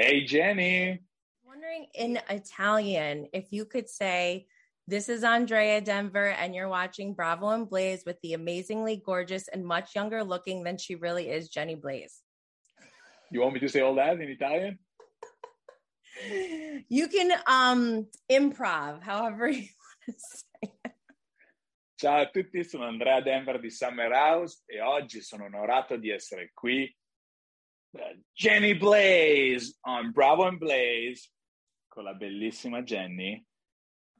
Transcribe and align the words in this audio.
Hey, 0.00 0.24
Jenny. 0.24 0.90
I'm 0.90 1.00
wondering 1.44 1.86
in 1.92 2.20
Italian 2.30 3.26
if 3.32 3.50
you 3.50 3.64
could 3.64 3.88
say, 3.88 4.46
This 4.86 5.08
is 5.08 5.24
Andrea 5.24 5.80
Denver, 5.80 6.28
and 6.28 6.54
you're 6.54 6.68
watching 6.68 7.14
Bravo 7.14 7.48
and 7.48 7.68
Blaze 7.68 8.04
with 8.06 8.16
the 8.22 8.34
amazingly 8.34 9.02
gorgeous 9.04 9.48
and 9.48 9.66
much 9.66 9.96
younger 9.96 10.22
looking 10.22 10.62
than 10.62 10.78
she 10.78 10.94
really 10.94 11.28
is, 11.28 11.48
Jenny 11.48 11.74
Blaze. 11.74 12.22
You 13.32 13.40
want 13.40 13.54
me 13.54 13.58
to 13.58 13.68
say 13.68 13.80
all 13.80 13.96
that 13.96 14.20
in 14.20 14.28
Italian? 14.28 14.78
You 16.88 17.08
can 17.08 17.32
um 17.48 18.06
improv, 18.30 19.02
however 19.02 19.48
you 19.48 19.66
want 20.06 20.06
to 20.06 20.12
say 20.16 20.70
it. 20.84 20.92
Ciao 21.98 22.22
a 22.22 22.26
tutti, 22.32 22.62
sono 22.62 22.86
Andrea 22.86 23.20
Denver 23.20 23.58
di 23.58 23.70
Summer 23.70 24.12
House 24.12 24.62
e 24.68 24.80
oggi 24.80 25.20
sono 25.22 25.46
onorato 25.46 25.96
di 25.96 26.10
essere 26.10 26.52
qui. 26.54 26.88
Uh, 27.94 28.00
Jenny 28.36 28.74
Blaze 28.74 29.74
on 29.84 30.12
Bravo 30.12 30.44
and 30.44 30.58
Blaze 30.58 31.30
con 31.88 32.04
la 32.04 32.12
bellissima 32.14 32.82
Jenny 32.82 33.42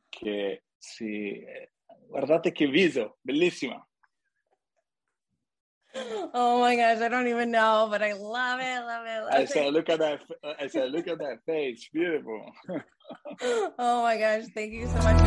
che 0.09 0.63
si 0.77 1.39
eh, 1.39 1.73
guardate 2.09 2.51
che 2.53 2.67
viso, 2.67 3.19
bellissima. 3.21 3.83
Oh 6.33 6.61
my 6.61 6.77
gosh, 6.77 7.01
I 7.01 7.09
don't 7.09 7.27
even 7.27 7.51
know, 7.51 7.89
but 7.91 8.03
I 8.03 8.13
love 8.13 8.61
it, 8.61 8.81
love 8.85 9.07
it, 9.07 9.21
love 9.25 9.33
I 9.33 9.43
it. 9.43 9.49
said, 9.49 9.73
look 9.73 9.89
at 9.89 9.99
that. 9.99 10.23
I 10.61 10.69
said, 10.69 10.91
look 10.91 11.09
at 11.09 11.19
that 11.19 11.39
face, 11.45 11.89
beautiful. 11.93 12.53
oh 13.79 14.03
my 14.03 14.17
gosh, 14.17 14.45
thank 14.55 14.73
you 14.73 14.87
so 14.87 14.95
much. 15.03 15.19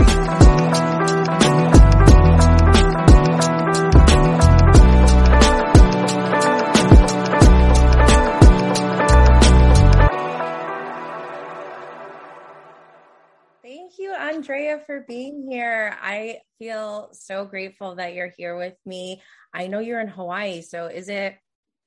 Andrea, 14.42 14.82
for 14.88 15.06
being 15.08 15.48
here. 15.52 15.96
I 16.02 16.40
feel 16.58 17.10
so 17.12 17.46
grateful 17.46 17.94
that 17.98 18.16
you're 18.16 18.34
here 18.36 18.58
with 18.58 18.74
me. 18.88 19.22
I 19.54 19.68
know 19.68 19.78
you're 19.78 20.02
in 20.02 20.08
Hawaii, 20.08 20.64
so 20.64 20.88
is 20.88 21.10
it 21.10 21.36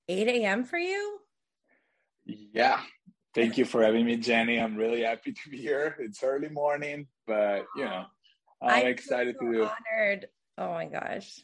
8 0.09 0.29
a.m. 0.29 0.63
for 0.63 0.79
you? 0.79 1.19
Yeah. 2.25 2.81
Thank 3.35 3.59
you 3.59 3.65
for 3.65 3.83
having 3.83 4.07
me, 4.07 4.19
Jenny. 4.19 4.61
I'm 4.61 4.77
really 4.77 5.03
happy 5.03 5.33
to 5.33 5.51
be 5.51 5.57
here. 5.57 5.97
It's 5.99 6.23
early 6.23 6.49
morning, 6.49 7.09
but 7.27 7.67
you 7.75 7.87
know, 7.87 8.05
I'm 8.63 8.71
I 8.71 8.81
feel 8.83 8.89
excited 8.91 9.37
so 9.41 9.51
to. 9.51 9.63
honored. 9.63 10.27
Oh 10.57 10.69
my 10.69 10.87
gosh. 10.87 11.41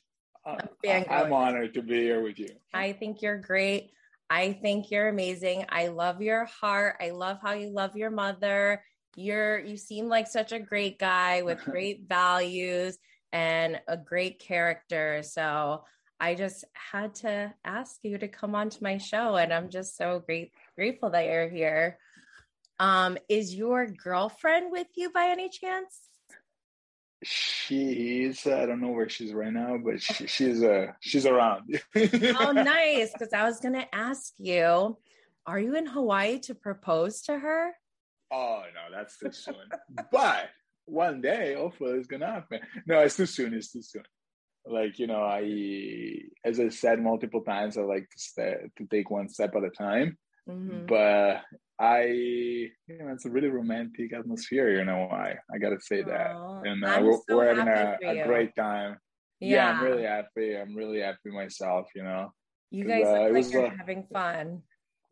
Uh, 0.47 0.59
I'm. 0.89 1.05
I'm 1.11 1.33
honored 1.33 1.75
to 1.75 1.83
be 1.83 2.03
here 2.03 2.23
with 2.23 2.39
you. 2.39 2.51
I 2.73 2.93
think 2.93 3.21
you're 3.21 3.41
great. 3.41 3.91
I 4.31 4.53
think 4.53 4.93
you're 4.93 5.09
amazing. 5.09 5.65
I 5.71 5.89
love 5.89 6.23
your 6.23 6.45
heart. 6.45 6.99
I 7.01 7.11
love 7.11 7.39
how 7.43 7.55
you 7.55 7.71
love 7.71 7.97
your 7.97 8.11
mother. 8.11 8.85
You're 9.17 9.59
you 9.61 9.77
seem 9.77 10.09
like 10.09 10.27
such 10.27 10.53
a 10.53 10.59
great 10.59 10.99
guy 10.99 11.43
with 11.43 11.59
great 11.65 12.09
values 12.09 12.99
and 13.33 13.81
a 13.89 13.97
great 13.97 14.39
character. 14.39 15.23
So 15.23 15.85
I 16.19 16.35
just 16.35 16.65
had 16.75 17.15
to 17.17 17.55
ask 17.65 17.99
you 18.03 18.19
to 18.19 18.29
come 18.29 18.55
onto 18.55 18.83
my 18.83 18.99
show 18.99 19.37
and 19.37 19.53
I'm 19.53 19.71
just 19.71 19.97
so 19.97 20.23
great 20.25 20.53
grateful 20.77 21.11
that 21.11 21.27
you're 21.27 21.49
here. 21.49 21.99
Um 22.79 23.19
is 23.29 23.55
your 23.55 23.87
girlfriend 23.87 24.71
with 24.71 24.89
you 24.97 25.11
by 25.11 25.27
any 25.27 25.49
chance? 25.49 26.01
She's 27.23 28.47
I 28.47 28.65
don't 28.65 28.81
know 28.81 28.93
where 28.93 29.09
she's 29.09 29.33
right 29.33 29.53
now, 29.53 29.77
but 29.83 30.01
she, 30.03 30.27
she's 30.27 30.63
uh 30.63 30.93
she's 31.01 31.27
around. 31.27 31.81
Oh 31.95 32.53
nice 32.53 33.13
cuz 33.19 33.33
I 33.33 33.45
was 33.45 33.61
going 33.61 33.75
to 33.75 33.95
ask 33.95 34.33
you 34.39 34.97
are 35.47 35.59
you 35.59 35.75
in 35.75 35.87
Hawaii 35.87 36.39
to 36.41 36.55
propose 36.55 37.23
to 37.23 37.39
her? 37.39 37.75
Oh 38.31 38.63
no, 38.75 38.97
that's 38.97 39.19
too 39.19 39.33
soon. 39.33 39.55
but 40.11 40.49
one 40.87 41.21
day, 41.21 41.55
hopefully, 41.55 41.99
it's 41.99 42.07
gonna 42.07 42.27
happen. 42.27 42.61
No, 42.87 43.01
it's 43.01 43.17
too 43.17 43.27
soon. 43.27 43.55
It's 43.55 43.73
too 43.73 43.83
soon. 43.83 44.03
Like 44.67 44.99
you 44.99 45.07
know, 45.07 45.23
I 45.23 46.19
as 46.45 46.61
I 46.61 46.69
said 46.69 47.01
multiple 47.01 47.43
times, 47.43 47.77
I 47.77 47.83
like 47.83 48.09
to 48.11 48.19
stay, 48.19 48.57
to 48.77 48.87
take 48.87 49.11
one 49.11 49.29
step 49.29 49.55
at 49.57 49.65
a 49.65 49.71
time. 49.71 50.19
Mhm. 50.49 50.87
But 50.87 51.43
I, 51.79 52.03
you 52.05 52.71
know, 52.89 53.09
it's 53.09 53.25
a 53.25 53.31
really 53.31 53.49
romantic 53.49 54.13
atmosphere. 54.13 54.71
You 54.71 54.85
know, 54.85 55.09
I 55.11 55.37
I 55.53 55.59
gotta 55.59 55.81
say 55.81 56.03
that, 56.03 56.37
and 56.65 56.85
uh, 56.85 57.01
we're, 57.03 57.13
so 57.29 57.37
we're 57.37 57.55
having 57.55 57.69
a, 57.69 58.23
a 58.23 58.27
great 58.27 58.55
time. 58.55 58.99
Yeah. 59.41 59.71
I'm 59.71 59.85
really 59.85 60.03
happy. 60.03 60.57
I'm 60.57 60.75
really 60.75 61.01
happy 61.01 61.31
myself. 61.31 61.89
You 61.95 62.03
know, 62.03 62.33
you 62.71 62.85
guys 62.85 63.07
uh, 63.07 63.23
look 63.23 63.33
like 63.33 63.53
you're 63.53 63.67
uh, 63.67 63.77
having 63.77 64.07
fun. 64.13 64.63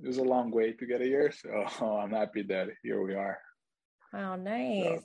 It 0.01 0.07
was 0.07 0.19
a 0.19 0.23
long 0.23 0.51
way 0.51 0.73
to 0.73 0.87
get 0.87 1.01
here, 1.01 1.33
so 1.33 1.67
I'm 1.87 2.11
happy 2.11 2.43
that 2.43 2.69
here 2.83 3.03
we 3.03 3.15
are. 3.15 3.39
Wow, 4.13 4.37
nice. 4.37 5.01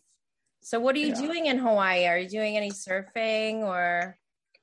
So, 0.62 0.80
what 0.80 0.96
are 0.96 1.00
you 1.00 1.08
yeah. 1.08 1.22
doing 1.22 1.46
in 1.48 1.58
Hawaii? 1.58 2.06
Are 2.06 2.18
you 2.18 2.30
doing 2.30 2.56
any 2.56 2.72
surfing 2.72 3.64
or? 3.64 4.18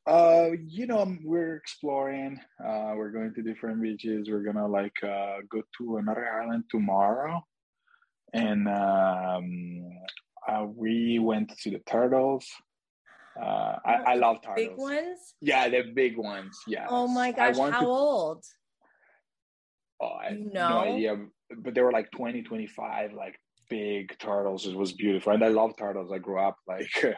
Uh, 0.06 0.50
you 0.66 0.86
know, 0.86 1.14
we're 1.22 1.56
exploring. 1.56 2.41
Uh, 2.58 2.94
we're 2.96 3.10
going 3.10 3.34
to 3.34 3.42
different 3.42 3.82
beaches. 3.82 4.28
We're 4.30 4.42
gonna 4.42 4.66
like 4.66 4.96
uh, 5.02 5.38
go 5.50 5.62
to 5.78 5.96
another 5.98 6.26
island 6.26 6.64
tomorrow, 6.70 7.44
and 8.32 8.66
um, 8.66 9.91
uh, 10.48 10.64
we 10.64 11.18
went 11.18 11.50
to 11.50 11.54
see 11.56 11.70
the 11.70 11.80
turtles. 11.80 12.47
Uh, 13.41 13.76
I, 13.84 13.94
I 14.06 14.14
love 14.14 14.38
turtles. 14.42 14.68
Big 14.68 14.76
ones? 14.76 15.34
Yeah, 15.41 15.68
the 15.68 15.82
big 15.94 16.16
ones. 16.16 16.58
Yeah. 16.66 16.86
Oh 16.88 17.06
my 17.06 17.32
gosh, 17.32 17.58
how 17.58 17.80
to, 17.80 17.86
old? 17.86 18.44
Oh, 20.00 20.06
I 20.06 20.30
You 20.30 20.50
no 20.52 20.78
idea, 20.80 21.16
but 21.58 21.74
there 21.74 21.84
were 21.84 21.92
like 21.92 22.10
20, 22.12 22.42
25, 22.42 23.12
like 23.12 23.38
big 23.68 24.16
turtles. 24.18 24.66
It 24.66 24.76
was 24.76 24.92
beautiful, 24.92 25.32
and 25.32 25.44
I 25.44 25.48
love 25.48 25.76
turtles. 25.78 26.10
I 26.12 26.18
grew 26.18 26.40
up 26.40 26.56
like. 26.66 26.90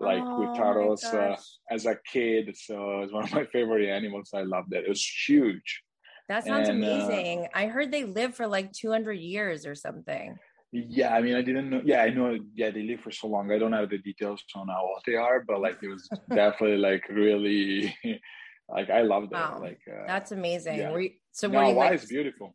like 0.00 0.22
Oh 0.22 0.34
with 0.42 0.54
turtles 0.54 1.02
uh, 1.04 1.36
as 1.70 1.84
a 1.86 1.96
kid. 2.06 2.56
So 2.56 3.00
it's 3.00 3.12
one 3.12 3.24
of 3.24 3.32
my 3.32 3.44
favorite 3.46 3.88
animals. 3.88 4.30
I 4.32 4.42
loved 4.42 4.72
it. 4.72 4.84
It 4.84 4.88
was 4.88 5.04
huge. 5.26 5.82
That 6.28 6.44
sounds 6.44 6.68
and, 6.68 6.84
uh, 6.84 6.86
amazing. 6.86 7.48
I 7.54 7.66
heard 7.66 7.90
they 7.90 8.04
live 8.04 8.34
for 8.34 8.46
like 8.46 8.72
200 8.72 9.14
years 9.14 9.66
or 9.66 9.74
something. 9.74 10.36
yeah 10.72 11.14
i 11.16 11.20
mean 11.22 11.34
i 11.34 11.42
didn't 11.42 11.70
know. 11.70 11.80
Yeah 11.84 12.02
i 12.02 12.10
know. 12.10 12.38
Yeah 12.54 12.70
they 12.70 12.82
live 12.82 13.00
for 13.00 13.10
so 13.10 13.26
long. 13.26 13.50
I 13.50 13.58
don't 13.58 13.72
have 13.72 13.88
the 13.88 13.98
details 13.98 14.42
on 14.54 14.68
how 14.68 14.82
old 14.82 15.02
they 15.06 15.14
are 15.16 15.42
but 15.48 15.60
like 15.60 15.78
it 15.82 15.88
was 15.88 16.08
definitely 16.34 16.76
like 16.76 17.08
really 17.08 17.96
like 18.68 18.90
i 18.90 19.02
loved 19.02 19.32
it 19.32 19.34
Wow. 19.34 19.58
like 19.60 19.80
uh, 19.90 20.04
That's 20.06 20.32
amazing. 20.32 20.78
yeah. 20.78 20.90
Were 20.92 21.00
you, 21.00 21.10
so, 21.32 21.48
no 21.48 21.58
were 21.58 21.68
you, 21.70 21.74
why 21.74 21.84
like, 21.90 22.00
is 22.02 22.06
beautiful. 22.06 22.54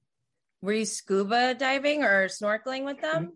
were 0.61 0.73
you 0.73 0.85
scuba 0.85 1.53
diving 1.55 2.03
or 2.03 2.27
snorkeling 2.27 2.85
with 2.85 3.01
them? 3.01 3.33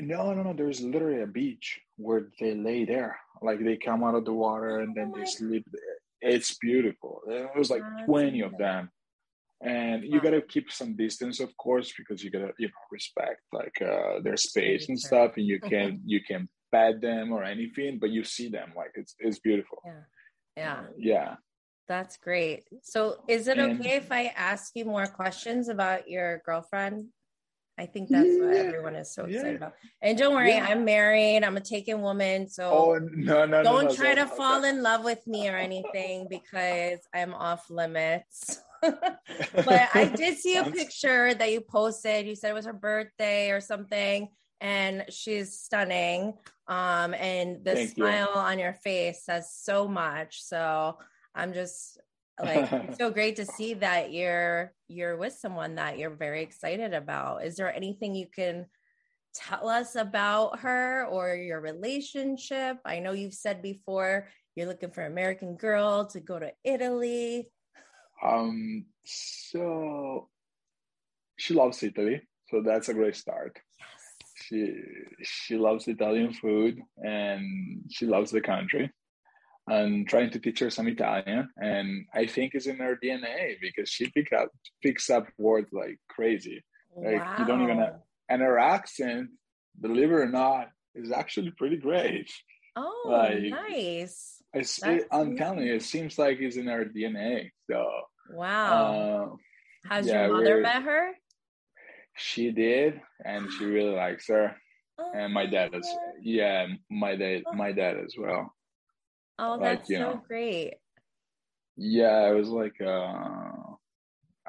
no 0.00 0.32
no 0.32 0.42
no. 0.42 0.52
There's 0.52 0.80
literally 0.80 1.22
a 1.22 1.26
beach 1.26 1.80
where 1.96 2.28
they 2.40 2.54
lay 2.54 2.84
there. 2.84 3.18
Like 3.42 3.58
they 3.64 3.76
come 3.76 4.04
out 4.04 4.14
of 4.14 4.24
the 4.24 4.32
water 4.32 4.78
and 4.80 4.94
then 4.96 5.12
Oh 5.14 5.18
they 5.18 5.26
sleep 5.26 5.64
there. 5.72 5.98
It's 6.32 6.56
beautiful. 6.58 7.20
There 7.26 7.50
was 7.56 7.70
like 7.70 7.82
That's 7.82 8.06
20 8.06 8.40
of 8.42 8.56
them. 8.58 8.90
And 9.60 10.04
you 10.04 10.20
got 10.20 10.30
to 10.30 10.42
keep 10.42 10.70
some 10.70 10.94
distance 10.96 11.40
of 11.40 11.50
course 11.56 11.92
because 11.98 12.22
you 12.22 12.30
got 12.30 12.44
to 12.46 12.52
you 12.58 12.68
know 12.68 12.82
respect 12.92 13.40
like 13.52 13.76
uh 13.82 14.20
their 14.22 14.36
space 14.36 14.88
and 14.88 14.98
stuff 14.98 15.32
and 15.36 15.46
you 15.46 15.58
can 15.72 16.00
you 16.04 16.20
can 16.22 16.48
pet 16.72 17.00
them 17.00 17.32
or 17.32 17.42
anything 17.42 17.98
but 17.98 18.10
you 18.10 18.22
see 18.24 18.48
them. 18.48 18.68
Like 18.76 18.92
it's 18.94 19.14
it's 19.18 19.40
beautiful. 19.40 19.78
Yeah. 19.84 20.02
Yeah. 20.56 20.80
yeah 21.12 21.34
That's 21.88 22.18
great. 22.18 22.64
So, 22.82 23.22
is 23.28 23.48
it 23.48 23.58
And- 23.58 23.80
okay 23.80 23.96
if 23.96 24.12
I 24.12 24.26
ask 24.36 24.72
you 24.76 24.84
more 24.84 25.06
questions 25.06 25.68
about 25.68 26.08
your 26.08 26.42
girlfriend? 26.44 27.08
I 27.80 27.86
think 27.86 28.08
that's 28.08 28.28
what 28.40 28.56
everyone 28.56 28.96
is 28.96 29.12
so 29.14 29.24
Yeah. 29.26 29.36
excited 29.36 29.56
about. 29.56 29.74
And 30.02 30.18
don't 30.18 30.34
worry, 30.34 30.50
Yeah. 30.50 30.66
I'm 30.66 30.84
married. 30.84 31.44
I'm 31.44 31.56
a 31.56 31.60
taken 31.60 32.02
woman, 32.02 32.48
so 32.48 32.64
oh 32.70 32.98
no 32.98 33.46
no 33.46 33.46
no 33.46 33.62
don't 33.62 33.84
no, 33.86 33.94
try 33.94 34.16
to 34.16 34.26
fall 34.26 34.64
in 34.64 34.82
love 34.82 35.04
with 35.04 35.24
me 35.28 35.48
or 35.48 35.56
anything 35.56 36.26
because 36.28 36.98
I'm 37.14 37.32
off 37.34 37.70
limits. 37.70 38.60
but 38.82 39.88
I 39.94 40.04
did 40.16 40.38
see 40.38 40.56
a 40.56 40.64
picture 40.64 41.34
that 41.34 41.52
you 41.52 41.60
posted. 41.60 42.26
You 42.26 42.34
said 42.34 42.50
it 42.50 42.54
was 42.54 42.66
her 42.66 42.72
birthday 42.72 43.52
or 43.52 43.60
something, 43.60 44.28
and 44.60 45.04
she's 45.08 45.58
stunning. 45.60 46.34
Um, 46.66 47.14
and 47.14 47.64
the 47.64 47.74
Thank 47.76 47.88
you. 47.96 48.04
smile 48.04 48.32
on 48.34 48.58
your 48.58 48.74
face 48.74 49.22
says 49.22 49.52
so 49.54 49.86
much. 49.86 50.42
So 50.42 50.98
I'm 51.38 51.52
just 51.52 51.98
like 52.42 52.70
it's 52.72 52.98
so 52.98 53.10
great 53.10 53.36
to 53.36 53.46
see 53.46 53.74
that 53.74 54.12
you're 54.12 54.72
you're 54.88 55.16
with 55.16 55.34
someone 55.34 55.76
that 55.76 55.98
you're 55.98 56.14
very 56.14 56.42
excited 56.42 56.92
about. 56.92 57.44
Is 57.44 57.56
there 57.56 57.72
anything 57.72 58.14
you 58.14 58.26
can 58.26 58.66
tell 59.34 59.68
us 59.68 59.94
about 59.94 60.58
her 60.60 61.06
or 61.06 61.34
your 61.36 61.60
relationship? 61.60 62.78
I 62.84 62.98
know 62.98 63.12
you've 63.12 63.34
said 63.34 63.62
before 63.62 64.28
you're 64.56 64.66
looking 64.66 64.90
for 64.90 65.02
an 65.02 65.12
American 65.12 65.56
girl 65.56 66.06
to 66.06 66.20
go 66.20 66.38
to 66.40 66.50
Italy. 66.64 67.48
Um, 68.24 68.86
so 69.04 70.28
she 71.36 71.54
loves 71.54 71.80
Italy, 71.84 72.22
so 72.50 72.62
that's 72.62 72.88
a 72.88 72.94
great 72.94 73.14
start. 73.14 73.56
Yes. 73.78 74.46
She 74.46 74.74
she 75.22 75.56
loves 75.56 75.86
Italian 75.86 76.32
food 76.32 76.80
and 77.04 77.82
she 77.90 78.06
loves 78.06 78.32
the 78.32 78.40
country. 78.40 78.90
And 79.70 80.08
trying 80.08 80.30
to 80.30 80.38
teach 80.38 80.60
her 80.60 80.70
some 80.70 80.88
Italian, 80.88 81.48
and 81.56 82.06
I 82.14 82.26
think 82.26 82.54
it's 82.54 82.66
in 82.66 82.78
her 82.78 82.96
DNA 83.02 83.56
because 83.60 83.88
she 83.88 84.10
pick 84.10 84.32
up 84.32 84.48
picks 84.82 85.10
up 85.10 85.26
words 85.36 85.68
like 85.72 85.98
crazy. 86.08 86.62
Like, 86.96 87.24
you 87.38 87.44
don't 87.44 87.62
even 87.62 87.78
have- 87.78 88.00
and 88.28 88.42
her 88.42 88.58
accent, 88.58 89.30
believe 89.80 90.10
it 90.10 90.14
or 90.14 90.26
not, 90.28 90.70
is 90.94 91.12
actually 91.12 91.50
pretty 91.52 91.76
great. 91.76 92.30
Oh, 92.76 93.02
like, 93.06 93.50
nice. 93.50 94.42
I'm 95.12 95.36
telling 95.36 95.66
you, 95.66 95.74
it 95.74 95.82
seems 95.82 96.18
like 96.18 96.38
it's 96.40 96.56
in 96.56 96.66
her 96.66 96.84
DNA. 96.84 97.50
So 97.70 97.86
wow. 98.30 99.36
Uh, 99.84 99.88
Has 99.88 100.06
yeah, 100.06 100.26
your 100.26 100.36
mother 100.36 100.60
met 100.60 100.82
her? 100.82 101.12
She 102.16 102.50
did, 102.50 103.00
and 103.24 103.50
she 103.52 103.64
really 103.64 103.94
likes 103.94 104.28
her. 104.28 104.56
Oh, 105.00 105.12
and 105.14 105.32
my 105.32 105.46
dad 105.46 105.72
is 105.76 105.88
yeah, 106.20 106.66
my 106.90 107.14
dad 107.14 107.44
my 107.54 107.70
dad 107.70 107.98
as 108.04 108.16
well. 108.18 108.52
Oh, 109.38 109.58
that's 109.58 109.88
like, 109.88 109.98
so 109.98 110.04
know, 110.04 110.22
great. 110.26 110.74
Yeah, 111.76 112.28
it 112.28 112.34
was 112.34 112.48
like 112.48 112.80
uh 112.80 113.52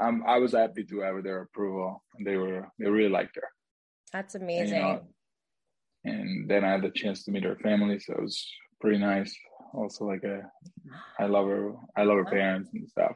I'm, 0.02 0.26
I 0.26 0.38
was 0.38 0.54
happy 0.54 0.86
to 0.86 1.02
have 1.02 1.24
their 1.24 1.42
approval. 1.42 2.02
And 2.18 2.26
they 2.26 2.38
were 2.38 2.68
they 2.80 2.90
really 2.90 3.10
liked 3.10 3.36
her. 3.36 3.48
That's 4.14 4.36
amazing. 4.36 4.62
And, 4.62 4.70
you 4.70 4.82
know, 4.82 5.02
and 6.06 6.50
then 6.50 6.64
I 6.64 6.72
had 6.72 6.82
the 6.82 6.90
chance 6.90 7.24
to 7.26 7.32
meet 7.32 7.44
her 7.44 7.58
family, 7.58 8.00
so 8.00 8.14
it 8.14 8.22
was 8.22 8.50
pretty 8.80 8.98
nice. 8.98 9.36
Also, 9.74 10.06
like 10.06 10.24
a, 10.24 10.50
I 11.20 11.26
love 11.26 11.48
her. 11.48 11.74
I 11.96 12.04
love 12.04 12.18
her 12.18 12.26
parents 12.26 12.70
and 12.74 12.88
stuff. 12.90 13.16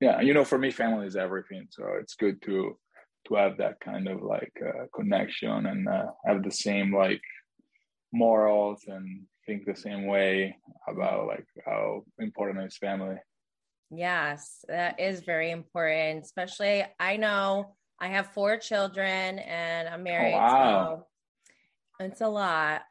Yeah, 0.00 0.20
you 0.20 0.34
know, 0.34 0.44
for 0.44 0.58
me, 0.58 0.70
family 0.70 1.06
is 1.06 1.16
everything. 1.16 1.66
So 1.70 1.84
it's 2.00 2.14
good 2.14 2.40
to 2.42 2.78
to 3.26 3.34
have 3.34 3.56
that 3.58 3.80
kind 3.80 4.08
of 4.08 4.22
like 4.22 4.52
uh, 4.64 4.84
connection 4.94 5.66
and 5.66 5.88
uh, 5.88 6.06
have 6.24 6.44
the 6.44 6.52
same 6.52 6.94
like 6.94 7.22
morals 8.12 8.84
and 8.86 9.24
think 9.48 9.64
the 9.64 9.74
same 9.74 10.06
way 10.06 10.56
about 10.86 11.26
like 11.26 11.46
how 11.64 12.04
important 12.18 12.66
is 12.66 12.76
family. 12.76 13.16
Yes, 13.90 14.62
that 14.68 15.00
is 15.00 15.20
very 15.20 15.50
important. 15.50 16.22
Especially, 16.22 16.84
I 17.00 17.16
know 17.16 17.74
I 17.98 18.08
have 18.08 18.26
four 18.32 18.58
children 18.58 19.38
and 19.38 19.88
I'm 19.88 20.00
oh, 20.00 20.04
married. 20.04 20.34
Oh, 20.34 20.38
wow. 20.38 21.06
So 21.98 22.06
it's 22.06 22.20
a 22.20 22.28
lot. 22.28 22.82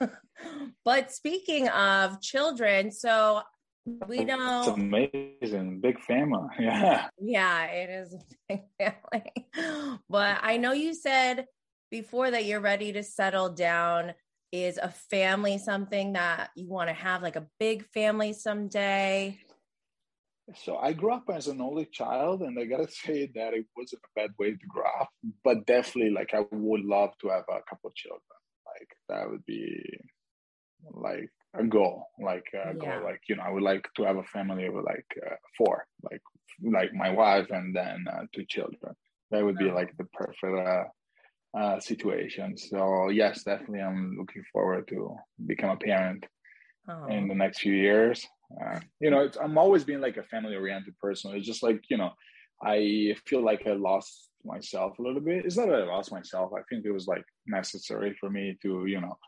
but 0.84 1.10
speaking 1.10 1.68
of 1.68 2.20
children, 2.20 2.92
so 2.92 3.40
we 4.06 4.24
know 4.24 4.60
it's 4.60 4.68
amazing. 5.42 5.80
Big 5.80 5.98
family. 6.00 6.48
Yeah. 6.60 7.08
Yeah, 7.18 7.64
it 7.64 7.88
is 7.88 8.14
a 8.14 8.20
big 8.48 8.60
family. 8.78 9.98
But 10.10 10.38
I 10.42 10.58
know 10.58 10.72
you 10.72 10.92
said 10.92 11.46
before 11.90 12.30
that 12.30 12.44
you're 12.44 12.60
ready 12.60 12.92
to 12.92 13.02
settle 13.02 13.48
down. 13.48 14.12
Is 14.50 14.78
a 14.78 14.88
family 14.88 15.58
something 15.58 16.14
that 16.14 16.50
you 16.56 16.68
want 16.68 16.88
to 16.88 16.94
have, 16.94 17.22
like 17.22 17.36
a 17.36 17.46
big 17.60 17.84
family 17.92 18.32
someday? 18.32 19.38
So 20.54 20.78
I 20.78 20.94
grew 20.94 21.12
up 21.12 21.28
as 21.32 21.48
an 21.48 21.60
only 21.60 21.84
child, 21.84 22.40
and 22.40 22.58
I 22.58 22.64
gotta 22.64 22.88
say 22.90 23.30
that 23.34 23.54
it 23.54 23.66
wasn't 23.76 24.02
a 24.04 24.20
bad 24.20 24.30
way 24.38 24.52
to 24.52 24.66
grow 24.68 24.86
up. 25.00 25.10
But 25.44 25.66
definitely, 25.66 26.10
like 26.10 26.32
I 26.32 26.44
would 26.50 26.84
love 26.84 27.10
to 27.20 27.28
have 27.28 27.44
a 27.50 27.60
couple 27.68 27.92
children. 27.94 28.22
Like 28.66 28.88
that 29.08 29.30
would 29.30 29.44
be 29.44 29.82
like 30.92 31.30
a 31.54 31.64
goal. 31.64 32.06
Like 32.18 32.46
a 32.54 32.68
yeah. 32.68 32.72
goal. 32.72 33.04
Like 33.04 33.20
you 33.28 33.36
know, 33.36 33.42
I 33.42 33.50
would 33.50 33.62
like 33.62 33.86
to 33.96 34.04
have 34.04 34.16
a 34.16 34.24
family 34.24 34.66
of 34.66 34.74
like 34.74 35.06
uh, 35.26 35.36
four, 35.56 35.86
like 36.10 36.22
like 36.62 36.94
my 36.94 37.10
wife 37.10 37.50
and 37.50 37.74
then 37.74 38.06
uh, 38.10 38.22
two 38.34 38.44
children. 38.48 38.94
That 39.30 39.44
would 39.44 39.58
be 39.58 39.70
like 39.70 39.94
the 39.98 40.04
perfect 40.04 40.66
uh, 40.66 40.84
uh, 41.56 41.80
situation. 41.80 42.56
So 42.56 43.08
yes, 43.08 43.44
definitely, 43.44 43.80
I'm 43.80 44.16
looking 44.18 44.44
forward 44.52 44.88
to 44.88 45.16
become 45.46 45.70
a 45.70 45.76
parent 45.76 46.26
oh. 46.88 47.06
in 47.06 47.28
the 47.28 47.34
next 47.34 47.60
few 47.60 47.72
years. 47.72 48.26
Uh, 48.60 48.80
you 49.00 49.10
know, 49.10 49.28
I'm 49.42 49.58
always 49.58 49.84
being 49.84 50.00
like 50.00 50.16
a 50.16 50.22
family 50.22 50.56
oriented 50.56 50.98
person. 50.98 51.34
It's 51.34 51.46
just 51.46 51.62
like, 51.62 51.82
you 51.90 51.98
know, 51.98 52.12
I 52.62 53.14
feel 53.26 53.44
like 53.44 53.66
I 53.66 53.72
lost 53.72 54.30
myself 54.44 54.98
a 54.98 55.02
little 55.02 55.20
bit. 55.20 55.44
It's 55.44 55.56
not 55.56 55.68
that 55.68 55.82
I 55.82 55.84
lost 55.84 56.12
myself. 56.12 56.52
I 56.56 56.62
think 56.68 56.84
it 56.84 56.92
was 56.92 57.06
like 57.06 57.24
necessary 57.46 58.16
for 58.18 58.30
me 58.30 58.56
to, 58.62 58.86
you 58.86 59.00
know, 59.00 59.18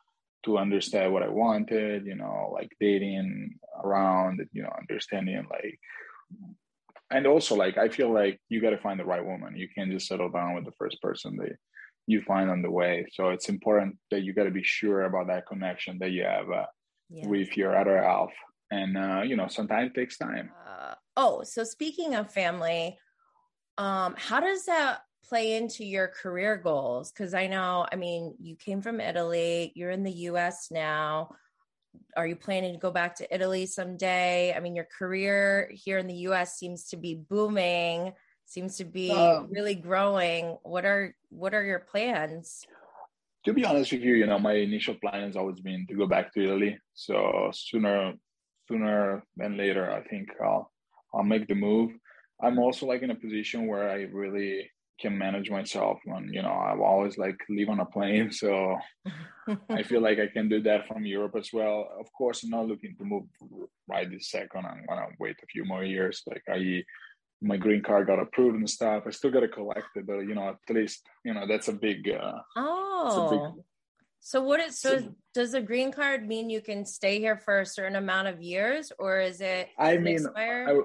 to 0.44 0.58
understand 0.58 1.12
what 1.12 1.22
I 1.22 1.28
wanted, 1.28 2.06
you 2.06 2.14
know, 2.14 2.50
like 2.52 2.70
dating 2.80 3.58
around, 3.84 4.40
you 4.52 4.62
know, 4.62 4.72
understanding 4.78 5.46
like, 5.50 5.78
and 7.10 7.26
also 7.26 7.56
like, 7.56 7.76
I 7.76 7.88
feel 7.88 8.12
like 8.12 8.40
you 8.48 8.60
got 8.60 8.70
to 8.70 8.78
find 8.78 8.98
the 8.98 9.04
right 9.04 9.24
woman. 9.24 9.56
You 9.56 9.68
can't 9.74 9.90
just 9.90 10.06
settle 10.06 10.30
down 10.30 10.54
with 10.54 10.64
the 10.64 10.72
first 10.78 11.02
person 11.02 11.36
that 11.36 11.56
you 12.10 12.22
find 12.22 12.50
on 12.50 12.62
the 12.62 12.70
way. 12.70 13.06
So 13.12 13.30
it's 13.30 13.48
important 13.48 13.96
that 14.10 14.22
you 14.22 14.32
got 14.32 14.44
to 14.44 14.50
be 14.50 14.62
sure 14.62 15.02
about 15.02 15.28
that 15.28 15.46
connection 15.46 15.98
that 16.00 16.10
you 16.10 16.24
have 16.24 16.50
uh, 16.50 16.66
yeah. 17.08 17.26
with 17.26 17.56
your 17.56 17.76
other 17.76 18.02
half. 18.02 18.30
And 18.70 18.96
uh, 18.96 19.22
you 19.24 19.36
know 19.36 19.48
sometimes 19.48 19.90
it 19.90 19.94
takes 19.94 20.16
time. 20.16 20.50
Uh, 20.66 20.94
oh 21.16 21.42
so 21.42 21.64
speaking 21.64 22.14
of 22.14 22.32
family 22.32 22.96
um 23.78 24.14
how 24.16 24.40
does 24.40 24.64
that 24.66 25.00
play 25.28 25.56
into 25.56 25.84
your 25.84 26.08
career 26.08 26.56
goals? 26.56 27.10
Because 27.10 27.34
i 27.34 27.46
know 27.46 27.86
i 27.92 27.96
mean 27.96 28.34
you 28.40 28.56
came 28.56 28.80
from 28.80 29.00
italy 29.00 29.72
you're 29.74 29.90
in 29.90 30.04
the 30.04 30.12
us 30.12 30.68
now. 30.70 31.30
Are 32.16 32.26
you 32.26 32.36
planning 32.36 32.72
to 32.72 32.78
go 32.78 32.92
back 32.92 33.16
to 33.16 33.34
italy 33.34 33.66
someday? 33.66 34.54
I 34.56 34.60
mean 34.60 34.76
your 34.76 34.88
career 34.96 35.68
here 35.72 35.98
in 35.98 36.06
the 36.06 36.14
us 36.14 36.54
seems 36.54 36.84
to 36.90 36.96
be 36.96 37.14
booming 37.16 38.12
seems 38.50 38.76
to 38.76 38.84
be 38.84 39.10
um, 39.10 39.48
really 39.50 39.74
growing 39.74 40.56
what 40.62 40.84
are 40.84 41.14
what 41.30 41.54
are 41.54 41.64
your 41.64 41.78
plans 41.78 42.66
to 43.44 43.52
be 43.52 43.64
honest 43.64 43.92
with 43.92 44.02
you 44.02 44.14
you 44.14 44.26
know 44.26 44.38
my 44.38 44.54
initial 44.54 44.94
plan 45.02 45.22
has 45.22 45.36
always 45.36 45.60
been 45.60 45.86
to 45.88 45.94
go 45.94 46.06
back 46.06 46.32
to 46.32 46.42
italy 46.42 46.78
so 46.94 47.50
sooner 47.52 48.14
sooner 48.70 49.24
than 49.36 49.56
later, 49.56 49.90
I 49.90 50.02
think 50.08 50.28
I'll 50.42 50.70
I'll 51.14 51.24
make 51.24 51.48
the 51.48 51.54
move. 51.54 51.90
I'm 52.42 52.58
also 52.58 52.86
like 52.86 53.02
in 53.02 53.10
a 53.10 53.14
position 53.14 53.66
where 53.66 53.90
I 53.90 54.02
really 54.12 54.70
can 55.00 55.16
manage 55.16 55.50
myself 55.50 55.98
when 56.04 56.32
you 56.32 56.42
know 56.42 56.52
I've 56.52 56.80
always 56.80 57.18
like 57.18 57.38
live 57.48 57.68
on 57.68 57.80
a 57.80 57.86
plane, 57.86 58.30
so 58.30 58.76
I 59.70 59.82
feel 59.82 60.00
like 60.00 60.18
I 60.18 60.28
can 60.28 60.48
do 60.48 60.62
that 60.62 60.86
from 60.86 61.04
Europe 61.04 61.34
as 61.36 61.50
well. 61.52 61.88
Of 61.98 62.06
course, 62.12 62.42
I'm 62.42 62.50
not 62.50 62.68
looking 62.68 62.94
to 62.98 63.04
move 63.04 63.24
right 63.88 64.08
this 64.10 64.30
second. 64.30 64.66
I'm 64.66 64.84
gonna 64.88 65.08
wait 65.18 65.36
a 65.42 65.46
few 65.46 65.64
more 65.64 65.84
years. 65.84 66.22
Like 66.26 66.44
I, 66.48 66.82
my 67.42 67.56
green 67.56 67.82
card 67.82 68.06
got 68.06 68.18
approved 68.18 68.56
and 68.56 68.68
stuff. 68.68 69.04
I 69.06 69.10
still 69.10 69.30
got 69.30 69.40
to 69.40 69.48
collect 69.48 69.96
it, 69.96 70.06
but 70.06 70.20
you 70.20 70.34
know 70.34 70.48
at 70.48 70.74
least 70.74 71.06
you 71.24 71.34
know 71.34 71.46
that's 71.46 71.68
a 71.68 71.72
big. 71.72 72.08
Uh, 72.08 72.40
oh. 72.56 73.54
So 74.20 74.42
what 74.42 74.60
is 74.60 74.78
so, 74.78 75.14
does 75.32 75.52
the 75.52 75.62
green 75.62 75.90
card 75.92 76.28
mean 76.28 76.50
you 76.50 76.60
can 76.60 76.84
stay 76.84 77.18
here 77.18 77.38
for 77.38 77.60
a 77.60 77.66
certain 77.66 77.96
amount 77.96 78.28
of 78.28 78.42
years 78.42 78.92
or 78.98 79.18
is 79.18 79.40
it 79.40 79.70
I 79.78 79.96
mean 79.96 80.26
I, 80.36 80.80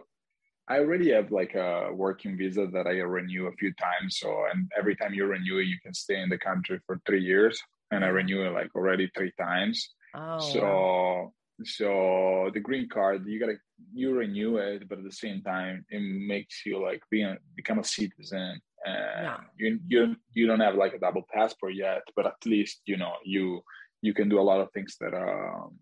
I 0.69 0.79
already 0.79 1.11
have 1.11 1.31
like 1.31 1.53
a 1.53 1.89
working 1.93 2.37
visa 2.37 2.67
that 2.71 2.87
I 2.87 2.93
renew 2.99 3.47
a 3.47 3.51
few 3.53 3.73
times 3.73 4.19
so 4.19 4.45
and 4.53 4.71
every 4.77 4.95
time 4.95 5.13
you 5.13 5.25
renew 5.25 5.57
it 5.57 5.65
you 5.65 5.77
can 5.83 5.93
stay 5.93 6.21
in 6.21 6.29
the 6.29 6.37
country 6.37 6.79
for 6.87 7.01
3 7.05 7.21
years 7.21 7.61
and 7.91 8.05
I 8.05 8.07
renew 8.07 8.41
it 8.45 8.51
like 8.51 8.73
already 8.73 9.11
3 9.15 9.31
times. 9.37 9.89
Oh. 10.15 10.39
So 10.39 11.33
so 11.63 12.49
the 12.53 12.59
green 12.59 12.87
card 12.89 13.25
you 13.25 13.39
gotta 13.39 13.55
you 13.93 14.13
renew 14.13 14.57
it 14.57 14.87
but 14.89 14.97
at 14.97 15.03
the 15.03 15.11
same 15.11 15.41
time 15.41 15.85
it 15.89 16.01
makes 16.01 16.65
you 16.65 16.81
like 16.81 17.01
being 17.09 17.37
become 17.55 17.79
a 17.79 17.83
citizen 17.83 18.59
and 18.85 19.23
yeah. 19.23 19.37
you 19.57 19.79
you 19.87 20.15
you 20.33 20.47
don't 20.47 20.59
have 20.59 20.75
like 20.75 20.93
a 20.93 20.99
double 20.99 21.25
passport 21.33 21.73
yet 21.73 22.01
but 22.15 22.25
at 22.25 22.45
least 22.45 22.81
you 22.85 22.97
know 22.97 23.13
you 23.23 23.61
you 24.01 24.13
can 24.13 24.27
do 24.27 24.39
a 24.39 24.47
lot 24.49 24.59
of 24.59 24.69
things 24.73 24.97
that 24.99 25.13
um 25.13 25.77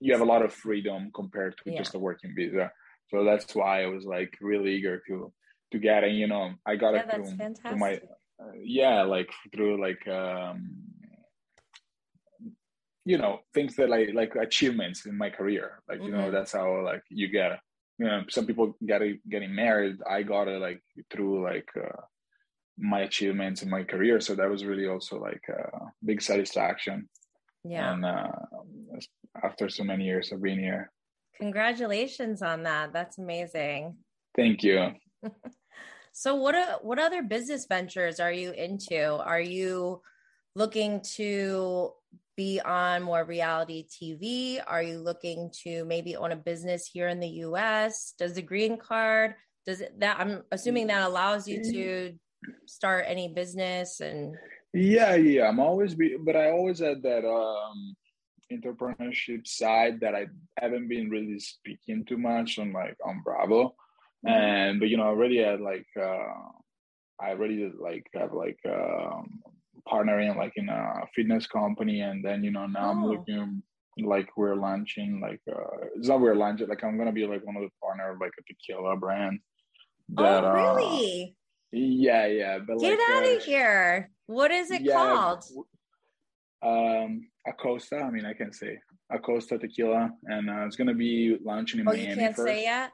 you 0.00 0.12
have 0.12 0.22
a 0.22 0.32
lot 0.32 0.44
of 0.44 0.52
freedom 0.52 1.10
compared 1.14 1.56
to 1.56 1.72
yeah. 1.72 1.78
just 1.78 1.94
a 1.94 1.98
working 1.98 2.32
visa 2.36 2.70
so 3.10 3.24
that's 3.24 3.54
why 3.54 3.82
i 3.82 3.86
was 3.86 4.04
like 4.04 4.32
really 4.40 4.74
eager 4.76 5.02
to 5.06 5.32
to 5.72 5.78
get 5.78 6.04
it 6.04 6.12
you 6.12 6.28
know 6.28 6.52
i 6.64 6.76
got 6.76 6.94
yeah, 6.94 7.02
it 7.02 7.10
through, 7.10 7.54
through 7.54 7.76
my 7.76 7.94
uh, 8.40 8.52
yeah 8.62 9.02
like 9.02 9.30
through 9.52 9.80
like 9.80 10.06
um 10.06 10.87
you 13.10 13.18
know 13.22 13.34
things 13.54 13.72
that 13.76 13.88
like 13.88 14.10
like 14.20 14.32
achievements 14.36 15.06
in 15.06 15.16
my 15.16 15.30
career 15.38 15.66
like 15.88 16.00
you 16.00 16.10
mm-hmm. 16.10 16.18
know 16.18 16.30
that's 16.30 16.52
how 16.58 16.68
like 16.90 17.04
you 17.20 17.28
get 17.38 17.52
you 17.98 18.06
know 18.06 18.20
some 18.28 18.46
people 18.48 18.66
get 18.90 19.00
it 19.02 19.16
getting 19.32 19.54
married 19.64 19.96
i 20.16 20.18
got 20.22 20.46
it 20.52 20.60
like 20.60 20.82
through 21.10 21.34
like 21.50 21.70
uh, 21.76 22.02
my 22.78 23.00
achievements 23.00 23.62
in 23.62 23.70
my 23.70 23.82
career. 23.82 24.20
So 24.20 24.34
that 24.36 24.48
was 24.48 24.64
really 24.64 24.86
also 24.86 25.18
like 25.18 25.42
a 25.48 25.86
big 26.04 26.22
satisfaction. 26.22 27.08
Yeah. 27.64 27.92
And 27.92 28.04
uh, 28.04 28.30
after 29.42 29.68
so 29.68 29.84
many 29.84 30.04
years 30.04 30.32
of 30.32 30.42
being 30.42 30.60
here. 30.60 30.90
Congratulations 31.36 32.40
on 32.42 32.62
that. 32.64 32.92
That's 32.92 33.18
amazing. 33.18 33.96
Thank 34.36 34.62
you. 34.62 34.92
so 36.12 36.36
what 36.36 36.54
uh, 36.54 36.78
what 36.82 36.98
other 36.98 37.22
business 37.22 37.66
ventures 37.68 38.20
are 38.20 38.32
you 38.32 38.52
into? 38.52 39.16
Are 39.16 39.40
you 39.40 40.02
looking 40.54 41.00
to 41.16 41.92
be 42.38 42.60
on 42.60 43.02
more 43.02 43.24
reality 43.24 43.84
TV? 43.88 44.62
Are 44.64 44.82
you 44.82 45.00
looking 45.00 45.50
to 45.64 45.84
maybe 45.84 46.14
own 46.14 46.30
a 46.30 46.36
business 46.36 46.86
here 46.86 47.08
in 47.08 47.18
the 47.18 47.42
US? 47.46 48.14
Does 48.16 48.34
the 48.34 48.42
green 48.42 48.78
card 48.78 49.34
does 49.66 49.82
it 49.82 49.98
that 50.00 50.18
I'm 50.18 50.42
assuming 50.50 50.86
that 50.86 51.02
allows 51.02 51.46
you 51.46 51.62
to 51.62 52.14
start 52.66 53.04
any 53.06 53.28
business 53.28 54.00
and 54.00 54.36
yeah 54.72 55.14
yeah 55.16 55.48
i'm 55.48 55.58
always 55.58 55.94
be 55.94 56.16
but 56.24 56.36
i 56.36 56.50
always 56.50 56.78
had 56.78 57.02
that 57.02 57.24
um 57.26 57.96
entrepreneurship 58.52 59.46
side 59.46 60.00
that 60.00 60.14
i 60.14 60.26
haven't 60.58 60.88
been 60.88 61.10
really 61.10 61.38
speaking 61.38 62.04
too 62.04 62.16
much 62.16 62.58
on 62.58 62.72
like 62.72 62.96
on 63.04 63.20
bravo 63.24 63.74
mm-hmm. 64.24 64.28
and 64.28 64.80
but 64.80 64.88
you 64.88 64.96
know 64.96 65.02
i 65.02 65.08
already 65.08 65.38
had 65.38 65.60
like 65.60 65.88
uh 66.00 66.38
i 67.20 67.30
already 67.30 67.56
did 67.56 67.74
like 67.74 68.06
have 68.14 68.32
like 68.32 68.60
um 68.66 69.42
partnering 69.90 70.36
like 70.36 70.52
in 70.56 70.68
a 70.68 71.02
fitness 71.14 71.46
company, 71.46 72.00
and 72.00 72.24
then 72.24 72.44
you 72.44 72.50
know 72.50 72.66
now 72.66 72.88
oh. 72.88 72.90
I'm 72.90 73.04
looking 73.06 73.62
like 74.04 74.28
we're 74.36 74.54
launching 74.54 75.20
like 75.20 75.40
uh, 75.50 75.86
it's 75.96 76.08
not 76.08 76.20
we're 76.20 76.34
launching 76.34 76.68
like 76.68 76.84
I'm 76.84 76.98
gonna 76.98 77.12
be 77.12 77.26
like 77.26 77.44
one 77.44 77.56
of 77.56 77.62
the 77.62 77.70
partner 77.82 78.12
of 78.12 78.20
like 78.20 78.32
a 78.38 78.42
tequila 78.46 78.96
brand. 78.96 79.40
That, 80.10 80.44
oh 80.44 80.52
really? 80.54 81.34
Uh, 81.34 81.78
yeah, 81.78 82.26
yeah. 82.26 82.58
But 82.58 82.78
get 82.78 82.98
like, 82.98 83.10
out 83.10 83.24
uh, 83.24 83.36
of 83.36 83.44
here! 83.44 84.10
What 84.26 84.50
is 84.50 84.70
it 84.70 84.82
yeah, 84.82 84.94
called? 84.94 85.44
Um, 86.62 87.28
Acosta. 87.46 87.96
I 87.96 88.10
mean, 88.10 88.24
I 88.24 88.32
can 88.32 88.52
say 88.52 88.78
Acosta 89.10 89.58
Tequila, 89.58 90.10
and 90.24 90.50
uh, 90.50 90.66
it's 90.66 90.76
gonna 90.76 90.94
be 90.94 91.36
launching 91.44 91.80
in 91.80 91.88
oh, 91.88 91.92
Miami. 91.92 92.10
You 92.10 92.16
can't 92.16 92.36
first. 92.36 92.48
say 92.48 92.62
yet. 92.62 92.92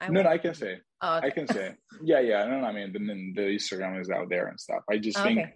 I 0.00 0.08
no, 0.08 0.22
no, 0.22 0.30
I 0.30 0.38
can 0.38 0.54
say. 0.54 0.78
Oh, 1.02 1.18
okay. 1.18 1.26
I 1.26 1.30
can 1.30 1.46
say. 1.46 1.74
Yeah, 2.02 2.20
yeah. 2.20 2.44
No, 2.44 2.60
no, 2.60 2.66
I 2.66 2.72
mean, 2.72 2.92
the, 2.92 2.98
the 2.98 3.48
Instagram 3.48 4.00
is 4.00 4.10
out 4.10 4.28
there 4.30 4.48
and 4.48 4.58
stuff. 4.58 4.82
I 4.90 4.98
just 4.98 5.18
think 5.18 5.38
okay. 5.38 5.54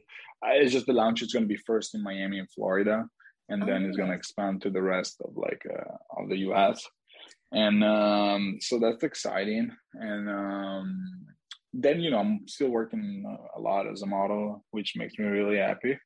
It's 0.53 0.73
just 0.73 0.87
the 0.87 0.93
launch 0.93 1.23
is 1.23 1.33
going 1.33 1.45
to 1.45 1.49
be 1.49 1.57
first 1.57 1.95
in 1.95 2.03
Miami 2.03 2.39
and 2.39 2.51
Florida, 2.51 3.07
and 3.49 3.63
oh, 3.63 3.67
then 3.67 3.85
it's 3.85 3.97
going 3.97 4.11
to 4.11 4.17
expand 4.17 4.63
to 4.63 4.71
the 4.71 4.83
rest 4.83 5.21
of 5.25 5.37
like 5.37 5.63
uh, 5.71 6.23
of 6.23 6.29
the 6.29 6.39
U.S. 6.39 6.85
And 7.53 7.85
um, 7.85 8.59
so 8.61 8.79
that's 8.79 9.05
exciting. 9.05 9.71
And 9.95 10.29
um, 10.29 11.27
then 11.73 12.01
you 12.01 12.11
know, 12.11 12.19
I'm 12.19 12.41
still 12.47 12.71
working 12.71 13.25
a 13.57 13.61
lot 13.61 13.87
as 13.87 14.03
a 14.03 14.07
model, 14.07 14.65
which 14.71 14.95
makes 14.97 15.19
me 15.19 15.27
really 15.27 15.59
happy. 15.59 15.99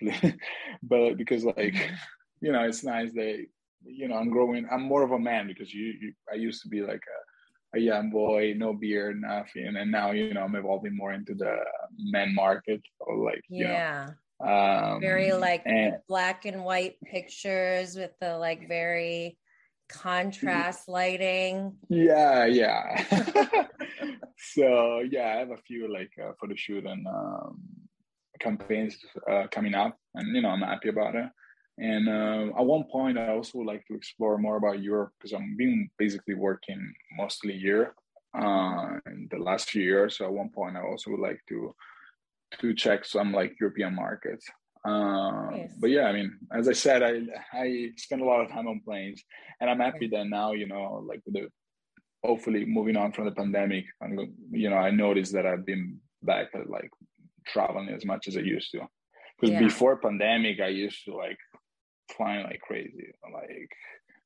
but 0.82 1.16
because 1.16 1.44
like 1.44 1.56
mm-hmm. 1.56 1.94
you 2.40 2.52
know, 2.52 2.62
it's 2.64 2.84
nice 2.84 3.12
that 3.12 3.44
you 3.84 4.08
know 4.08 4.16
I'm 4.16 4.30
growing. 4.30 4.66
I'm 4.70 4.82
more 4.82 5.02
of 5.02 5.12
a 5.12 5.18
man 5.18 5.46
because 5.46 5.72
you, 5.72 5.94
you 6.00 6.12
I 6.30 6.36
used 6.36 6.62
to 6.62 6.68
be 6.68 6.82
like 6.82 7.02
a 7.02 7.20
a 7.74 7.78
young 7.78 8.10
boy, 8.10 8.54
no 8.56 8.72
beard, 8.72 9.20
nothing. 9.20 9.74
And 9.76 9.90
now, 9.90 10.12
you 10.12 10.32
know, 10.32 10.42
I'm 10.42 10.54
evolving 10.54 10.96
more 10.96 11.12
into 11.12 11.34
the 11.34 11.56
men 11.98 12.34
market 12.34 12.82
or 13.00 13.16
like, 13.24 13.42
yeah. 13.48 14.02
You 14.02 14.06
know, 14.08 14.14
um, 14.40 15.00
very 15.00 15.32
like 15.32 15.62
and, 15.64 15.96
black 16.08 16.44
and 16.44 16.64
white 16.64 16.96
pictures 17.04 17.96
with 17.96 18.10
the 18.20 18.36
like 18.36 18.68
very 18.68 19.38
contrast 19.88 20.88
lighting. 20.88 21.76
Yeah, 21.88 22.44
yeah. 22.46 23.04
so 24.38 25.00
yeah, 25.08 25.34
I 25.34 25.38
have 25.38 25.50
a 25.50 25.56
few 25.58 25.92
like 25.92 26.12
uh, 26.22 26.32
photo 26.40 26.54
shoot 26.56 26.84
and 26.84 27.06
um, 27.06 27.60
campaigns 28.40 28.96
uh, 29.30 29.46
coming 29.50 29.74
up, 29.74 29.96
and 30.14 30.34
you 30.34 30.42
know 30.42 30.50
I'm 30.50 30.62
happy 30.62 30.88
about 30.88 31.14
it. 31.14 31.26
And 31.78 32.08
uh, 32.08 32.56
at 32.58 32.64
one 32.64 32.84
point, 32.84 33.18
I 33.18 33.30
also 33.30 33.58
would 33.58 33.66
like 33.66 33.84
to 33.86 33.94
explore 33.94 34.38
more 34.38 34.56
about 34.56 34.82
Europe 34.82 35.12
because 35.18 35.32
I'm 35.32 35.56
been 35.56 35.90
basically 35.98 36.34
working 36.34 36.94
mostly 37.16 37.54
Europe 37.54 37.96
uh, 38.34 38.98
in 39.06 39.28
the 39.30 39.38
last 39.38 39.70
few 39.70 39.82
years. 39.82 40.18
So 40.18 40.26
at 40.26 40.32
one 40.32 40.50
point, 40.50 40.76
I 40.76 40.82
also 40.82 41.10
would 41.10 41.20
like 41.20 41.40
to 41.48 41.74
to 42.60 42.74
check 42.74 43.04
some 43.04 43.32
like 43.32 43.58
European 43.60 43.94
markets. 43.94 44.46
Uh, 44.84 45.50
nice. 45.50 45.72
But 45.80 45.90
yeah, 45.90 46.04
I 46.04 46.12
mean, 46.12 46.38
as 46.52 46.68
I 46.68 46.74
said, 46.74 47.02
I 47.02 47.22
I 47.52 47.90
spend 47.96 48.22
a 48.22 48.24
lot 48.24 48.42
of 48.42 48.50
time 48.50 48.68
on 48.68 48.80
planes, 48.84 49.24
and 49.60 49.68
I'm 49.68 49.80
happy 49.80 50.08
that 50.08 50.28
now 50.28 50.52
you 50.52 50.68
know, 50.68 51.04
like 51.06 51.22
the 51.26 51.48
hopefully 52.22 52.64
moving 52.64 52.96
on 52.96 53.12
from 53.12 53.24
the 53.24 53.32
pandemic, 53.32 53.84
and 54.00 54.20
you 54.52 54.70
know, 54.70 54.76
I 54.76 54.90
noticed 54.90 55.32
that 55.32 55.46
I've 55.46 55.66
been 55.66 55.98
back 56.22 56.48
at 56.54 56.70
like 56.70 56.90
traveling 57.46 57.88
as 57.88 58.04
much 58.04 58.28
as 58.28 58.36
I 58.36 58.40
used 58.40 58.70
to. 58.72 58.86
Because 59.40 59.54
yeah. 59.54 59.58
before 59.58 59.96
pandemic, 59.96 60.60
I 60.60 60.68
used 60.68 61.04
to 61.06 61.14
like 61.16 61.38
flying 62.16 62.44
like 62.44 62.60
crazy. 62.60 63.12
Like 63.32 63.70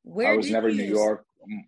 Where 0.02 0.32
I 0.32 0.36
was 0.36 0.50
never 0.50 0.68
in 0.68 0.76
New 0.76 0.84
York. 0.84 1.24
Mm. 1.50 1.64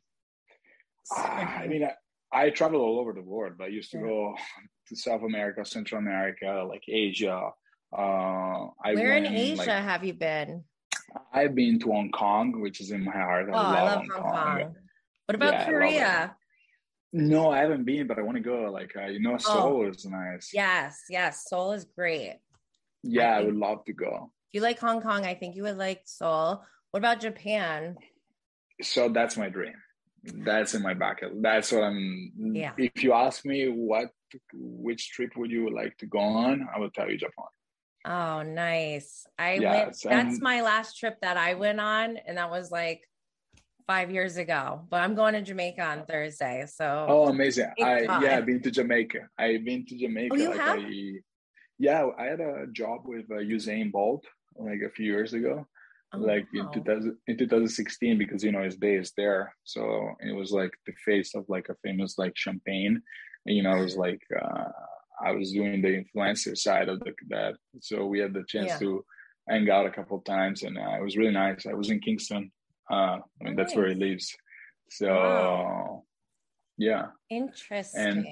I 1.16 1.66
mean, 1.66 1.84
I, 1.84 1.92
I 2.32 2.50
travel 2.50 2.80
all 2.80 3.00
over 3.00 3.12
the 3.12 3.22
world, 3.22 3.54
but 3.58 3.64
I 3.64 3.68
used 3.68 3.90
to 3.92 3.98
yeah. 3.98 4.04
go 4.04 4.34
to 4.88 4.96
South 4.96 5.22
America, 5.22 5.64
Central 5.64 6.00
America, 6.00 6.64
like 6.68 6.84
Asia. 6.88 7.50
Uh, 7.92 8.68
I 8.84 8.94
Where 8.94 9.14
went, 9.14 9.26
in 9.26 9.34
Asia 9.34 9.56
like, 9.56 9.68
have 9.68 10.04
you 10.04 10.14
been? 10.14 10.64
I've 11.32 11.56
been 11.56 11.80
to 11.80 11.90
Hong 11.90 12.10
Kong, 12.10 12.60
which 12.60 12.80
is 12.80 12.92
in 12.92 13.04
my 13.04 13.12
heart. 13.12 13.48
I, 13.48 13.52
oh, 13.52 13.56
love, 13.56 13.74
I 13.74 13.82
love 13.82 13.98
Hong, 13.98 14.08
Hong 14.10 14.22
Kong. 14.22 14.60
Kong. 14.60 14.74
What 15.26 15.34
about 15.34 15.52
yeah, 15.54 15.64
Korea? 15.66 16.36
No, 17.12 17.50
I 17.50 17.58
haven't 17.58 17.84
been, 17.84 18.06
but 18.06 18.20
I 18.20 18.22
want 18.22 18.36
to 18.36 18.42
go. 18.42 18.70
Like, 18.70 18.92
uh, 18.96 19.06
you 19.06 19.20
know, 19.20 19.36
Seoul 19.36 19.82
oh, 19.84 19.88
is 19.88 20.04
nice. 20.06 20.50
Yes, 20.54 21.02
yes, 21.08 21.46
Seoul 21.48 21.72
is 21.72 21.84
great. 21.84 22.38
Yeah, 23.02 23.34
I, 23.34 23.40
I 23.40 23.44
would 23.44 23.56
love 23.56 23.84
to 23.86 23.92
go 23.92 24.30
you 24.52 24.60
like 24.60 24.78
Hong 24.78 25.00
Kong, 25.00 25.24
I 25.24 25.34
think 25.34 25.56
you 25.56 25.62
would 25.64 25.78
like 25.78 26.02
Seoul. 26.04 26.64
What 26.90 26.98
about 26.98 27.20
Japan? 27.20 27.96
So 28.82 29.08
that's 29.08 29.36
my 29.36 29.48
dream. 29.48 29.74
That's 30.22 30.74
in 30.74 30.82
my 30.82 30.94
bucket. 30.94 31.30
That's 31.40 31.72
what 31.72 31.84
I'm. 31.84 32.32
Yeah. 32.36 32.72
If 32.76 33.02
you 33.02 33.12
ask 33.12 33.44
me 33.44 33.68
what, 33.68 34.08
which 34.52 35.10
trip 35.12 35.30
would 35.36 35.50
you 35.50 35.74
like 35.74 35.96
to 35.98 36.06
go 36.06 36.18
on, 36.18 36.68
I 36.74 36.78
will 36.78 36.90
tell 36.90 37.10
you 37.10 37.16
Japan. 37.16 37.46
Oh, 38.04 38.42
nice. 38.42 39.26
I 39.38 39.58
went. 39.60 39.96
That's 40.02 40.40
my 40.40 40.62
last 40.62 40.98
trip 40.98 41.18
that 41.22 41.36
I 41.36 41.54
went 41.54 41.80
on, 41.80 42.18
and 42.26 42.36
that 42.36 42.50
was 42.50 42.70
like 42.70 43.02
five 43.86 44.10
years 44.10 44.36
ago. 44.36 44.82
But 44.90 45.02
I'm 45.02 45.14
going 45.14 45.34
to 45.34 45.42
Jamaica 45.42 45.82
on 45.82 46.04
Thursday. 46.06 46.64
So. 46.66 47.06
Oh, 47.08 47.28
amazing! 47.28 47.70
I 47.80 48.00
yeah, 48.02 48.36
I've 48.38 48.46
been 48.46 48.62
to 48.62 48.70
Jamaica. 48.70 49.28
I've 49.38 49.64
been 49.64 49.86
to 49.86 49.96
Jamaica. 49.96 50.34
Oh, 50.34 50.36
you 50.36 50.50
like 50.50 50.60
have? 50.60 50.78
I, 50.78 51.12
yeah, 51.78 52.06
I 52.18 52.24
had 52.24 52.40
a 52.40 52.66
job 52.72 53.02
with 53.04 53.24
uh, 53.30 53.36
Usain 53.36 53.90
Bolt 53.90 54.26
like 54.64 54.80
a 54.86 54.90
few 54.90 55.06
years 55.06 55.32
ago, 55.32 55.66
oh, 56.14 56.18
like 56.18 56.46
wow. 56.54 56.70
in 56.74 56.84
2000, 56.84 57.16
in 57.26 57.38
2016 57.38 58.18
because 58.18 58.42
you 58.44 58.52
know 58.52 58.62
his 58.62 58.76
day 58.76 58.96
is 58.96 59.12
there. 59.16 59.54
So 59.64 60.14
it 60.20 60.34
was 60.34 60.52
like 60.52 60.72
the 60.86 60.92
face 61.04 61.34
of 61.34 61.44
like 61.48 61.68
a 61.68 61.76
famous 61.82 62.18
like 62.18 62.36
champagne. 62.36 63.02
And, 63.46 63.56
you 63.56 63.62
know, 63.62 63.76
it 63.76 63.82
was 63.82 63.96
like 63.96 64.22
uh, 64.40 64.68
I 65.22 65.32
was 65.32 65.52
doing 65.52 65.82
the 65.82 66.04
influencer 66.04 66.56
side 66.56 66.88
of 66.88 67.00
the, 67.00 67.12
that. 67.28 67.54
So 67.80 68.06
we 68.06 68.20
had 68.20 68.34
the 68.34 68.44
chance 68.46 68.70
yeah. 68.72 68.78
to 68.78 69.04
hang 69.48 69.70
out 69.70 69.86
a 69.86 69.90
couple 69.90 70.20
times, 70.20 70.62
and 70.62 70.78
uh, 70.78 70.96
it 70.98 71.02
was 71.02 71.16
really 71.16 71.32
nice. 71.32 71.66
I 71.66 71.74
was 71.74 71.90
in 71.90 72.00
Kingston. 72.00 72.50
Uh, 72.90 72.94
I 72.94 73.20
mean, 73.40 73.56
nice. 73.56 73.56
that's 73.56 73.76
where 73.76 73.88
he 73.88 73.94
lives. 73.94 74.34
So 74.90 75.08
wow. 75.08 76.02
yeah, 76.76 77.06
interesting. 77.28 78.00
And, 78.00 78.26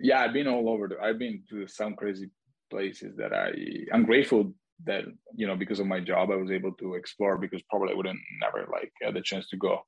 yeah, 0.00 0.20
I've 0.20 0.32
been 0.32 0.48
all 0.48 0.68
over. 0.68 0.88
The, 0.88 1.00
I've 1.00 1.18
been 1.18 1.42
to 1.50 1.66
some 1.66 1.94
crazy 1.94 2.30
places 2.70 3.16
that 3.16 3.32
I 3.32 3.52
I'm 3.92 4.04
grateful 4.04 4.52
that 4.84 5.04
you 5.34 5.46
know 5.46 5.56
because 5.56 5.80
of 5.80 5.86
my 5.86 6.00
job 6.00 6.30
I 6.30 6.36
was 6.36 6.50
able 6.50 6.72
to 6.72 6.94
explore 6.94 7.38
because 7.38 7.62
probably 7.70 7.92
I 7.92 7.96
wouldn't 7.96 8.20
never 8.40 8.66
like 8.70 8.92
had 9.02 9.14
the 9.14 9.22
chance 9.22 9.48
to 9.50 9.56
go. 9.56 9.80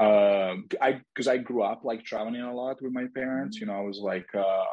Uh, 0.00 0.56
I 0.80 1.00
because 1.14 1.28
I 1.28 1.36
grew 1.36 1.62
up 1.62 1.82
like 1.84 2.04
traveling 2.04 2.40
a 2.40 2.54
lot 2.54 2.80
with 2.80 2.92
my 2.92 3.06
parents. 3.14 3.60
You 3.60 3.66
know, 3.66 3.74
I 3.74 3.82
was 3.82 3.98
like 3.98 4.28
uh, 4.34 4.64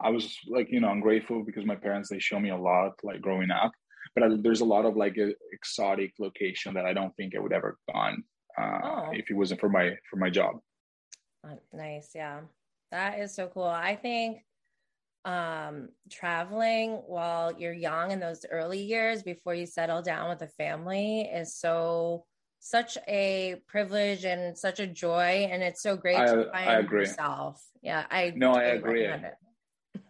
I 0.00 0.10
was 0.10 0.36
like 0.48 0.68
you 0.70 0.80
know 0.80 0.88
I'm 0.88 1.00
grateful 1.00 1.44
because 1.44 1.64
my 1.64 1.74
parents 1.74 2.08
they 2.08 2.20
show 2.20 2.38
me 2.38 2.50
a 2.50 2.56
lot 2.56 2.92
like 3.02 3.20
growing 3.20 3.50
up. 3.50 3.72
But 4.14 4.24
I, 4.24 4.28
there's 4.40 4.60
a 4.60 4.64
lot 4.64 4.84
of 4.84 4.96
like 4.96 5.16
a, 5.18 5.32
exotic 5.52 6.12
location 6.18 6.74
that 6.74 6.86
I 6.86 6.92
don't 6.92 7.14
think 7.16 7.34
I 7.34 7.40
would 7.40 7.52
ever 7.52 7.78
gone 7.92 8.22
uh, 8.60 8.78
oh. 8.82 9.08
if 9.12 9.30
it 9.30 9.34
wasn't 9.34 9.60
for 9.60 9.68
my 9.68 9.96
for 10.08 10.16
my 10.16 10.30
job. 10.30 10.56
Nice, 11.72 12.10
yeah, 12.14 12.40
that 12.92 13.18
is 13.18 13.34
so 13.34 13.48
cool. 13.48 13.64
I 13.64 13.96
think 13.96 14.38
um 15.26 15.88
traveling 16.10 16.92
while 17.06 17.52
you're 17.58 17.74
young 17.74 18.10
in 18.10 18.20
those 18.20 18.46
early 18.50 18.80
years 18.80 19.22
before 19.22 19.54
you 19.54 19.66
settle 19.66 20.00
down 20.00 20.30
with 20.30 20.40
a 20.40 20.48
family 20.48 21.22
is 21.22 21.54
so 21.54 22.24
such 22.58 22.96
a 23.06 23.56
privilege 23.66 24.24
and 24.24 24.56
such 24.56 24.80
a 24.80 24.86
joy 24.86 25.48
and 25.50 25.62
it's 25.62 25.82
so 25.82 25.96
great 25.96 26.16
I, 26.16 26.26
to 26.26 26.50
find 26.50 26.70
I 26.70 26.74
agree. 26.74 27.00
yourself. 27.00 27.62
Yeah 27.82 28.06
i 28.10 28.32
no 28.34 28.52
i 28.52 28.64
agree. 28.64 29.08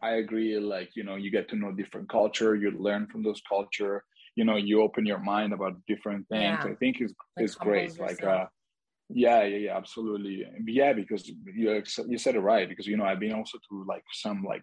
i 0.02 0.10
agree 0.14 0.58
like 0.58 0.90
you 0.94 1.02
know 1.02 1.16
you 1.16 1.30
get 1.30 1.48
to 1.48 1.56
know 1.56 1.72
different 1.72 2.08
culture 2.08 2.54
you 2.54 2.70
learn 2.70 3.06
from 3.08 3.22
those 3.22 3.40
culture 3.48 4.04
you 4.36 4.44
know 4.44 4.56
you 4.56 4.80
open 4.82 5.06
your 5.06 5.18
mind 5.18 5.52
about 5.52 5.74
different 5.86 6.28
things. 6.28 6.58
Yeah. 6.64 6.70
i 6.70 6.74
think 6.74 7.00
is 7.00 7.12
is 7.38 7.56
great 7.56 7.98
like 7.98 8.22
uh 8.22 8.46
yeah 9.12 9.42
yeah 9.42 9.56
yeah 9.56 9.76
absolutely. 9.76 10.44
Yeah 10.66 10.92
because 10.92 11.28
you 11.28 11.82
you 12.06 12.18
said 12.18 12.36
it 12.36 12.40
right 12.40 12.68
because 12.68 12.86
you 12.86 12.96
know 12.96 13.04
i've 13.04 13.20
been 13.20 13.32
also 13.32 13.58
to 13.68 13.84
like 13.86 14.04
some 14.12 14.44
like 14.44 14.62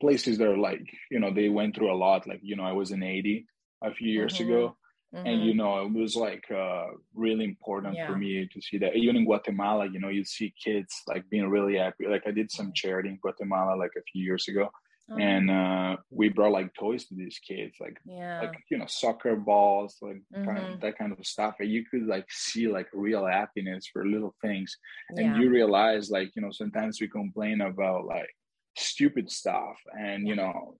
places 0.00 0.38
that 0.38 0.48
are 0.48 0.58
like 0.58 0.86
you 1.10 1.18
know 1.18 1.32
they 1.32 1.48
went 1.48 1.74
through 1.74 1.92
a 1.92 1.96
lot 1.96 2.26
like 2.26 2.40
you 2.42 2.56
know 2.56 2.64
i 2.64 2.72
was 2.72 2.90
in 2.90 3.02
haiti 3.02 3.46
a 3.82 3.92
few 3.92 4.08
years 4.08 4.34
mm-hmm. 4.34 4.50
ago 4.50 4.76
mm-hmm. 5.14 5.26
and 5.26 5.44
you 5.44 5.54
know 5.54 5.84
it 5.84 5.92
was 5.92 6.16
like 6.16 6.44
uh, 6.50 6.86
really 7.14 7.44
important 7.44 7.94
yeah. 7.94 8.06
for 8.06 8.16
me 8.16 8.48
to 8.52 8.60
see 8.60 8.78
that 8.78 8.96
even 8.96 9.16
in 9.16 9.24
guatemala 9.24 9.88
you 9.88 10.00
know 10.00 10.08
you 10.08 10.24
see 10.24 10.52
kids 10.62 11.02
like 11.06 11.28
being 11.30 11.48
really 11.48 11.76
happy 11.76 12.06
like 12.06 12.22
i 12.26 12.30
did 12.30 12.50
some 12.50 12.72
charity 12.72 13.08
in 13.08 13.18
guatemala 13.20 13.76
like 13.76 13.92
a 13.96 14.02
few 14.12 14.22
years 14.22 14.46
ago 14.48 14.70
oh. 15.10 15.16
and 15.18 15.50
uh, 15.50 15.96
we 16.10 16.28
brought 16.28 16.52
like 16.52 16.72
toys 16.74 17.06
to 17.06 17.14
these 17.14 17.38
kids 17.38 17.76
like 17.80 17.98
yeah. 18.04 18.40
like 18.40 18.54
you 18.70 18.78
know 18.78 18.86
soccer 18.86 19.36
balls 19.36 19.96
like 20.00 20.20
mm-hmm. 20.34 20.44
kind 20.44 20.58
of, 20.58 20.80
that 20.80 20.96
kind 20.98 21.12
of 21.12 21.26
stuff 21.26 21.56
and 21.60 21.70
you 21.70 21.84
could 21.90 22.06
like 22.06 22.26
see 22.30 22.68
like 22.68 22.88
real 22.92 23.26
happiness 23.26 23.88
for 23.92 24.06
little 24.06 24.34
things 24.42 24.76
and 25.10 25.18
yeah. 25.18 25.38
you 25.38 25.50
realize 25.50 26.10
like 26.10 26.30
you 26.36 26.42
know 26.42 26.52
sometimes 26.52 27.00
we 27.00 27.08
complain 27.08 27.60
about 27.62 28.04
like 28.04 28.30
stupid 28.78 29.30
stuff 29.30 29.76
and 29.98 30.26
you 30.26 30.36
know 30.36 30.76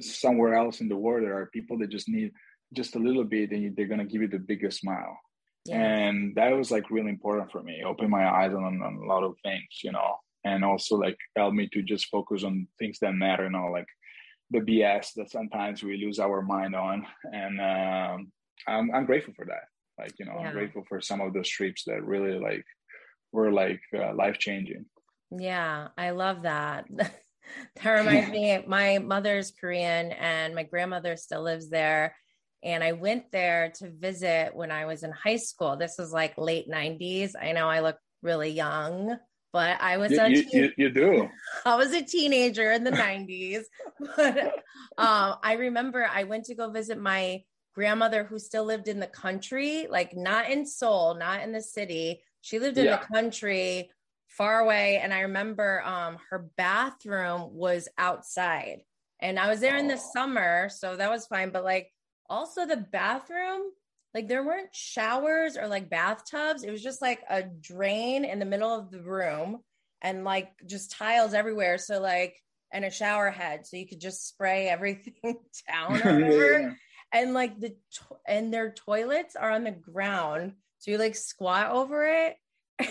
somewhere 0.00 0.54
else 0.54 0.80
in 0.80 0.88
the 0.88 0.96
world 0.96 1.24
there 1.24 1.38
are 1.38 1.46
people 1.46 1.78
that 1.78 1.90
just 1.90 2.08
need 2.08 2.32
just 2.72 2.96
a 2.96 2.98
little 2.98 3.24
bit 3.24 3.50
and 3.50 3.76
they're 3.76 3.86
going 3.86 4.00
to 4.00 4.06
give 4.06 4.22
you 4.22 4.28
the 4.28 4.38
biggest 4.38 4.80
smile 4.80 5.16
yeah. 5.66 5.76
and 5.76 6.34
that 6.34 6.56
was 6.56 6.70
like 6.70 6.90
really 6.90 7.10
important 7.10 7.50
for 7.50 7.62
me 7.62 7.82
open 7.84 8.10
my 8.10 8.26
eyes 8.28 8.52
on, 8.52 8.64
on 8.64 9.00
a 9.02 9.06
lot 9.06 9.22
of 9.22 9.34
things 9.42 9.80
you 9.82 9.92
know 9.92 10.16
and 10.44 10.64
also 10.64 10.96
like 10.96 11.16
help 11.36 11.54
me 11.54 11.68
to 11.72 11.82
just 11.82 12.06
focus 12.06 12.42
on 12.44 12.66
things 12.78 12.98
that 13.00 13.14
matter 13.14 13.44
you 13.44 13.50
know 13.50 13.68
like 13.70 13.86
the 14.50 14.60
BS 14.60 15.14
that 15.16 15.30
sometimes 15.30 15.82
we 15.82 15.96
lose 15.96 16.18
our 16.18 16.42
mind 16.42 16.74
on, 16.74 17.06
and 17.32 17.60
um, 17.60 18.32
I'm 18.66 18.94
I'm 18.94 19.06
grateful 19.06 19.34
for 19.34 19.46
that. 19.46 19.64
Like 19.98 20.12
you 20.18 20.26
know, 20.26 20.36
yeah. 20.38 20.48
I'm 20.48 20.52
grateful 20.52 20.84
for 20.88 21.00
some 21.00 21.20
of 21.20 21.32
those 21.32 21.48
trips 21.48 21.84
that 21.86 22.04
really 22.04 22.38
like 22.38 22.64
were 23.32 23.52
like 23.52 23.80
uh, 23.96 24.14
life 24.14 24.38
changing. 24.38 24.86
Yeah, 25.30 25.88
I 25.96 26.10
love 26.10 26.42
that. 26.42 26.86
that 27.82 27.90
reminds 27.90 28.30
me, 28.32 28.64
my 28.66 28.98
mother's 28.98 29.50
Korean 29.50 30.12
and 30.12 30.54
my 30.54 30.62
grandmother 30.62 31.16
still 31.16 31.42
lives 31.42 31.68
there. 31.68 32.16
And 32.62 32.82
I 32.82 32.92
went 32.92 33.30
there 33.30 33.72
to 33.76 33.90
visit 33.90 34.54
when 34.54 34.70
I 34.70 34.86
was 34.86 35.02
in 35.02 35.12
high 35.12 35.36
school. 35.36 35.76
This 35.76 35.96
was 35.98 36.12
like 36.12 36.38
late 36.38 36.68
90s. 36.68 37.32
I 37.40 37.52
know 37.52 37.68
I 37.68 37.80
look 37.80 37.98
really 38.22 38.50
young, 38.50 39.16
but 39.52 39.80
I 39.80 39.98
was 39.98 40.12
you, 40.12 40.20
a 40.20 40.28
you, 40.30 40.44
you, 40.52 40.72
you, 40.78 40.90
do. 40.90 41.28
I 41.66 41.76
was 41.76 41.92
a 41.92 42.02
teenager 42.02 42.72
in 42.72 42.82
the 42.82 42.90
90s. 42.90 43.64
But 44.16 44.38
um, 44.96 45.36
I 45.42 45.56
remember 45.58 46.08
I 46.10 46.24
went 46.24 46.46
to 46.46 46.54
go 46.54 46.70
visit 46.70 46.98
my 46.98 47.42
grandmother 47.74 48.24
who 48.24 48.38
still 48.38 48.64
lived 48.64 48.88
in 48.88 48.98
the 48.98 49.06
country, 49.06 49.86
like 49.90 50.16
not 50.16 50.48
in 50.48 50.64
Seoul, 50.64 51.16
not 51.16 51.42
in 51.42 51.52
the 51.52 51.60
city. 51.60 52.22
She 52.40 52.58
lived 52.58 52.78
in 52.78 52.86
yeah. 52.86 52.96
the 52.96 53.14
country 53.14 53.90
far 54.36 54.60
away. 54.60 54.98
And 55.02 55.12
I 55.12 55.20
remember 55.20 55.82
um, 55.84 56.18
her 56.30 56.50
bathroom 56.56 57.54
was 57.54 57.88
outside. 57.98 58.80
And 59.20 59.38
I 59.38 59.48
was 59.48 59.60
there 59.60 59.76
in 59.76 59.88
the 59.88 59.96
summer, 59.96 60.68
so 60.68 60.96
that 60.96 61.10
was 61.10 61.26
fine. 61.26 61.50
But 61.50 61.64
like 61.64 61.90
also 62.28 62.66
the 62.66 62.76
bathroom, 62.76 63.62
like 64.12 64.28
there 64.28 64.44
weren't 64.44 64.74
showers 64.74 65.56
or 65.56 65.66
like 65.66 65.88
bathtubs. 65.88 66.62
It 66.62 66.70
was 66.70 66.82
just 66.82 67.00
like 67.00 67.22
a 67.28 67.42
drain 67.42 68.24
in 68.24 68.38
the 68.38 68.44
middle 68.44 68.74
of 68.74 68.90
the 68.90 69.02
room 69.02 69.60
and 70.02 70.24
like 70.24 70.50
just 70.66 70.90
tiles 70.92 71.32
everywhere. 71.32 71.78
So 71.78 72.00
like 72.00 72.36
and 72.72 72.84
a 72.84 72.90
shower 72.90 73.30
head 73.30 73.66
so 73.66 73.76
you 73.76 73.86
could 73.86 74.00
just 74.00 74.26
spray 74.28 74.68
everything 74.68 75.38
down 75.68 76.02
or 76.02 76.14
whatever. 76.20 76.60
yeah. 76.60 76.72
And 77.12 77.32
like 77.32 77.58
the 77.60 77.70
to- 77.70 78.18
and 78.26 78.52
their 78.52 78.72
toilets 78.72 79.36
are 79.36 79.50
on 79.50 79.64
the 79.64 79.70
ground. 79.70 80.54
So 80.78 80.90
you 80.90 80.98
like 80.98 81.14
squat 81.14 81.70
over 81.70 82.04
it. 82.04 82.36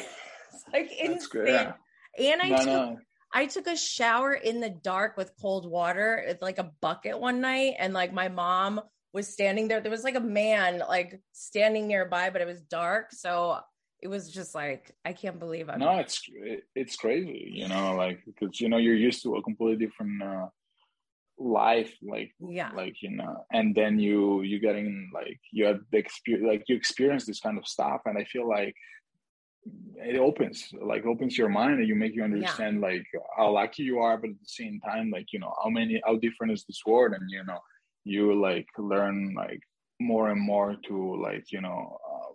it's 0.54 0.64
like 0.74 0.90
That's 0.90 1.26
insane. 1.26 1.48
Yeah. 1.48 1.74
And 2.20 2.42
I 2.42 2.50
no, 2.50 2.58
took 2.58 2.66
no. 2.66 2.98
I 3.34 3.46
took 3.48 3.68
a 3.68 3.76
shower 3.76 4.34
in 4.34 4.60
the 4.60 4.70
dark 4.70 5.18
with 5.18 5.32
cold 5.42 5.70
water. 5.70 6.24
It's 6.26 6.42
like 6.42 6.60
a 6.60 6.72
bucket 6.82 7.20
one 7.20 7.42
night, 7.42 7.76
and 7.80 7.94
like 7.94 8.14
my 8.14 8.30
mom 8.30 8.82
was 9.14 9.28
standing 9.28 9.68
there. 9.68 9.82
There 9.82 9.92
was 9.92 10.04
like 10.04 10.16
a 10.16 10.20
man 10.20 10.84
like 10.88 11.20
standing 11.32 11.88
nearby, 11.88 12.30
but 12.30 12.42
it 12.42 12.48
was 12.48 12.62
dark, 12.62 13.12
so 13.12 13.60
it 14.02 14.08
was 14.08 14.30
just 14.30 14.54
like 14.54 14.92
I 15.04 15.14
can't 15.14 15.40
believe 15.40 15.70
I'm. 15.70 15.80
No, 15.80 15.98
it's 15.98 16.22
it's 16.76 16.96
crazy, 16.96 17.50
you 17.54 17.68
know, 17.68 17.96
like 17.96 18.20
because 18.26 18.62
you 18.62 18.70
know 18.70 18.78
you're 18.78 18.96
used 18.96 19.24
to 19.24 19.36
a 19.36 19.44
completely 19.44 19.84
different 19.84 20.22
uh, 20.22 20.48
life, 21.40 21.94
like 22.04 22.32
yeah, 22.40 22.72
like 22.76 23.02
you 23.02 23.12
know, 23.12 23.46
and 23.52 23.74
then 23.74 23.98
you 23.98 24.42
you 24.42 24.60
getting 24.60 25.10
like 25.14 25.40
you 25.52 25.66
have 25.66 25.80
the 25.92 25.98
experience, 25.98 26.48
like 26.48 26.64
you 26.68 26.76
experience 26.76 27.26
this 27.26 27.40
kind 27.40 27.58
of 27.58 27.66
stuff, 27.66 28.02
and 28.06 28.18
I 28.18 28.26
feel 28.26 28.48
like 28.48 28.76
it 30.06 30.20
opens 30.20 30.74
like 30.82 31.06
opens 31.06 31.38
your 31.38 31.50
mind 31.50 31.80
and 31.80 31.88
you 31.88 31.96
make 31.96 32.16
you 32.16 32.24
understand 32.24 32.80
yeah. 32.80 32.88
like 32.88 33.06
how 33.38 33.52
lucky 33.52 33.84
you 33.84 34.00
are 34.00 34.18
but 34.18 34.30
at 34.32 34.40
the 34.40 34.46
same 34.46 34.80
time 34.82 35.10
like 35.10 35.28
you 35.32 35.40
know 35.40 35.54
how 35.64 35.70
many 35.70 36.02
how 36.06 36.16
different 36.18 36.52
is 36.52 36.66
this 36.68 36.82
world? 36.86 37.14
And 37.14 37.30
you 37.30 37.44
know 37.46 37.60
you 38.04 38.40
like 38.40 38.68
learn 38.78 39.34
like 39.36 39.62
more 40.00 40.30
and 40.30 40.42
more 40.42 40.76
to 40.88 41.22
like 41.22 41.52
you 41.52 41.62
know 41.62 41.98
uh, 42.12 42.34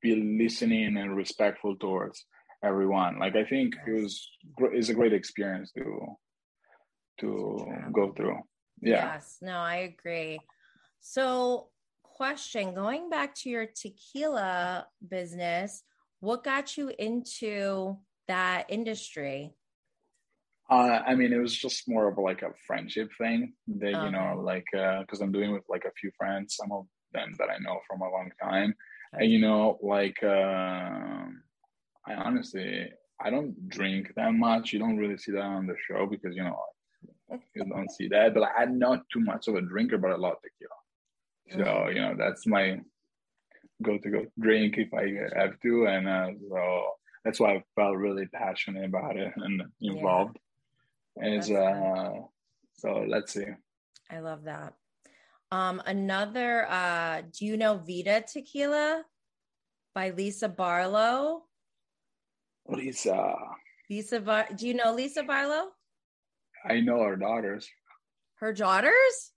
be 0.00 0.16
listening 0.38 0.96
and 0.96 1.14
respectful 1.16 1.76
towards 1.76 2.24
everyone. 2.64 3.18
Like 3.18 3.36
i 3.36 3.44
think 3.44 3.74
it 3.86 4.02
was 4.02 4.28
it's 4.58 4.88
a 4.88 4.94
great 4.94 5.12
experience 5.12 5.72
to 5.72 6.16
to 7.20 7.66
go 7.92 8.12
through. 8.12 8.38
Yeah. 8.80 9.14
Yes. 9.14 9.36
No 9.42 9.58
i 9.58 9.76
agree. 9.92 10.40
So 11.00 11.68
question 12.02 12.74
going 12.74 13.08
back 13.10 13.34
to 13.34 13.50
your 13.50 13.66
tequila 13.66 14.86
business 15.06 15.82
what 16.20 16.44
got 16.44 16.76
you 16.76 16.92
into 16.98 17.98
that 18.28 18.66
industry? 18.68 19.54
Uh, 20.70 21.00
I 21.04 21.16
mean, 21.16 21.32
it 21.32 21.38
was 21.38 21.56
just 21.56 21.88
more 21.88 22.06
of 22.08 22.16
like 22.16 22.42
a 22.42 22.52
friendship 22.66 23.10
thing 23.18 23.54
that, 23.66 24.04
you 24.04 24.10
know, 24.12 24.40
like, 24.40 24.66
uh, 24.78 25.02
cause 25.08 25.20
I'm 25.20 25.32
doing 25.32 25.52
with 25.52 25.64
like 25.68 25.84
a 25.84 25.90
few 26.00 26.12
friends, 26.16 26.54
some 26.54 26.70
of 26.70 26.86
them 27.12 27.34
that 27.38 27.48
I 27.50 27.58
know 27.58 27.80
from 27.88 28.02
a 28.02 28.08
long 28.08 28.30
time. 28.40 28.74
Okay. 29.14 29.24
And, 29.24 29.32
you 29.32 29.40
know, 29.40 29.78
like, 29.82 30.22
uh, 30.22 31.26
I 32.06 32.14
honestly, 32.14 32.92
I 33.20 33.30
don't 33.30 33.68
drink 33.68 34.12
that 34.14 34.32
much. 34.32 34.72
You 34.72 34.78
don't 34.78 34.96
really 34.96 35.18
see 35.18 35.32
that 35.32 35.42
on 35.42 35.66
the 35.66 35.74
show 35.88 36.06
because, 36.06 36.36
you 36.36 36.44
know, 36.44 36.56
you 37.54 37.64
don't 37.64 37.90
see 37.90 38.06
that, 38.08 38.34
but 38.34 38.48
I'm 38.56 38.78
not 38.78 39.02
too 39.12 39.20
much 39.20 39.48
of 39.48 39.56
a 39.56 39.60
drinker, 39.60 39.98
but 39.98 40.12
I 40.12 40.16
love 40.16 40.36
tequila. 40.42 41.64
So, 41.64 41.88
you 41.88 42.00
know, 42.00 42.14
that's 42.16 42.46
my 42.46 42.80
go 43.82 43.98
to 43.98 44.10
go 44.10 44.26
drink 44.38 44.78
if 44.78 44.92
I 44.94 45.38
have 45.38 45.58
to, 45.60 45.86
and 45.86 46.08
uh, 46.08 46.28
so 46.48 46.82
that's 47.24 47.40
why 47.40 47.54
I 47.54 47.64
felt 47.76 47.96
really 47.96 48.26
passionate 48.26 48.84
about 48.84 49.16
it 49.16 49.32
and 49.36 49.62
involved. 49.80 50.38
Yeah. 51.16 51.24
And 51.24 51.34
it's, 51.34 51.50
uh, 51.50 52.12
so 52.74 53.04
let's 53.06 53.32
see. 53.32 53.46
I 54.10 54.20
love 54.20 54.44
that. 54.44 54.74
Um, 55.52 55.82
another, 55.84 56.66
uh, 56.70 57.22
do 57.36 57.44
you 57.44 57.56
know 57.56 57.78
Vida 57.78 58.22
Tequila 58.22 59.02
by 59.94 60.10
Lisa 60.10 60.48
Barlow? 60.48 61.42
Lisa. 62.68 63.34
Lisa, 63.90 64.20
Bar- 64.20 64.48
do 64.54 64.68
you 64.68 64.74
know 64.74 64.94
Lisa 64.94 65.24
Barlow? 65.24 65.70
I 66.64 66.80
know 66.80 67.02
her 67.02 67.16
daughters. 67.16 67.68
Her 68.36 68.52
daughters? 68.52 69.32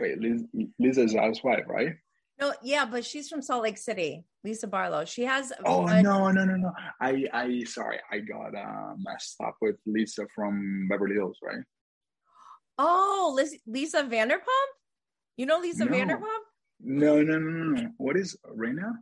Wait, 0.00 0.18
Liz, 0.18 0.44
Lisa's 0.78 1.14
housewife, 1.14 1.64
right? 1.66 1.96
No, 2.38 2.52
yeah, 2.62 2.84
but 2.84 3.04
she's 3.04 3.28
from 3.28 3.40
Salt 3.40 3.62
Lake 3.62 3.78
City. 3.78 4.24
Lisa 4.44 4.66
Barlow. 4.66 5.04
She 5.04 5.22
has. 5.24 5.52
Oh 5.64 5.86
a- 5.86 6.02
no, 6.02 6.30
no, 6.30 6.44
no, 6.44 6.56
no! 6.56 6.72
I, 7.00 7.24
I, 7.32 7.64
sorry, 7.64 7.98
I 8.12 8.18
got 8.18 8.54
uh, 8.54 8.94
messed 8.98 9.40
up 9.42 9.56
with 9.60 9.76
Lisa 9.86 10.26
from 10.34 10.86
Beverly 10.88 11.14
Hills, 11.14 11.38
right? 11.42 11.64
Oh, 12.78 13.38
Lisa 13.66 14.04
Vanderpump. 14.04 14.70
You 15.36 15.46
know 15.46 15.58
Lisa 15.58 15.84
no. 15.84 15.92
Vanderpump? 15.92 16.44
No, 16.80 17.22
no, 17.22 17.38
no, 17.38 17.64
no. 17.80 17.88
What 17.96 18.16
is 18.16 18.36
Rinna? 18.46 18.92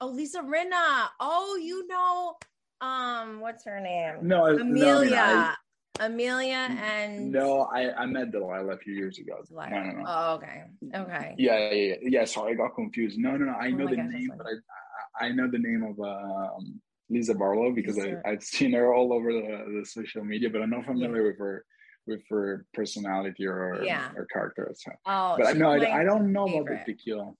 Oh, 0.00 0.08
Lisa 0.08 0.40
Rinna. 0.40 1.08
Oh, 1.20 1.58
you 1.60 1.86
know, 1.88 2.36
um, 2.80 3.40
what's 3.40 3.64
her 3.64 3.80
name? 3.80 4.18
No, 4.22 4.46
Amelia. 4.46 5.10
No, 5.10 5.16
I 5.16 5.54
Amelia 6.00 6.68
and 6.80 7.32
no, 7.32 7.62
I 7.62 7.92
I 7.92 8.06
met 8.06 8.30
Delilah 8.32 8.74
a 8.74 8.78
few 8.78 8.94
years 8.94 9.18
ago. 9.18 9.42
Delilah. 9.48 9.70
No, 9.70 9.82
no, 9.82 9.90
no. 9.92 10.04
Oh, 10.06 10.34
okay, 10.34 10.62
okay. 10.94 11.34
Yeah, 11.38 11.58
yeah, 11.58 11.72
yeah. 11.72 11.94
yeah 12.02 12.24
sorry, 12.24 12.52
I 12.52 12.54
got 12.56 12.74
confused. 12.74 13.18
No, 13.18 13.36
no, 13.36 13.46
no. 13.46 13.52
I 13.52 13.68
oh 13.68 13.70
know 13.70 13.88
the 13.88 13.96
gosh, 13.96 14.06
name, 14.10 14.30
but 14.36 14.46
I 14.46 15.26
I 15.26 15.28
know 15.30 15.50
the 15.50 15.58
name 15.58 15.82
of 15.82 15.98
um, 16.00 16.80
Lisa 17.08 17.34
Barlow 17.34 17.72
because 17.72 17.96
Lisa. 17.96 18.22
I 18.24 18.30
I've 18.30 18.42
seen 18.42 18.72
her 18.72 18.94
all 18.94 19.12
over 19.12 19.32
the, 19.32 19.78
the 19.80 19.86
social 19.86 20.24
media, 20.24 20.50
but 20.50 20.62
I'm 20.62 20.70
not 20.70 20.84
familiar 20.84 21.22
yeah. 21.22 21.28
with 21.28 21.38
her 21.38 21.64
with 22.06 22.22
her 22.30 22.66
personality 22.72 23.46
or 23.46 23.82
yeah. 23.82 24.10
her 24.10 24.26
character. 24.32 24.72
So. 24.74 24.92
Oh, 25.06 25.36
but 25.38 25.56
no, 25.56 25.70
I, 25.70 26.00
I 26.00 26.04
don't 26.04 26.32
know 26.32 26.46
favorite. 26.46 26.72
about 26.72 26.86
the 26.86 26.92
tequila. 26.92 27.32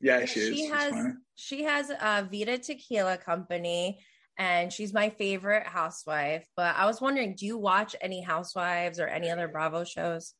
Yeah, 0.00 0.24
she, 0.26 0.54
she 0.54 0.66
has 0.66 0.94
she 1.34 1.62
has 1.64 1.90
a 1.90 2.28
Vida 2.30 2.58
Tequila 2.58 3.16
company 3.16 3.98
and 4.38 4.72
she's 4.72 4.92
my 4.92 5.10
favorite 5.10 5.66
housewife. 5.66 6.46
But 6.56 6.76
I 6.76 6.86
was 6.86 7.00
wondering, 7.00 7.34
do 7.34 7.46
you 7.46 7.56
watch 7.56 7.96
any 8.00 8.20
Housewives 8.20 9.00
or 9.00 9.06
any 9.06 9.30
other 9.30 9.48
Bravo 9.48 9.84
shows? 9.84 10.34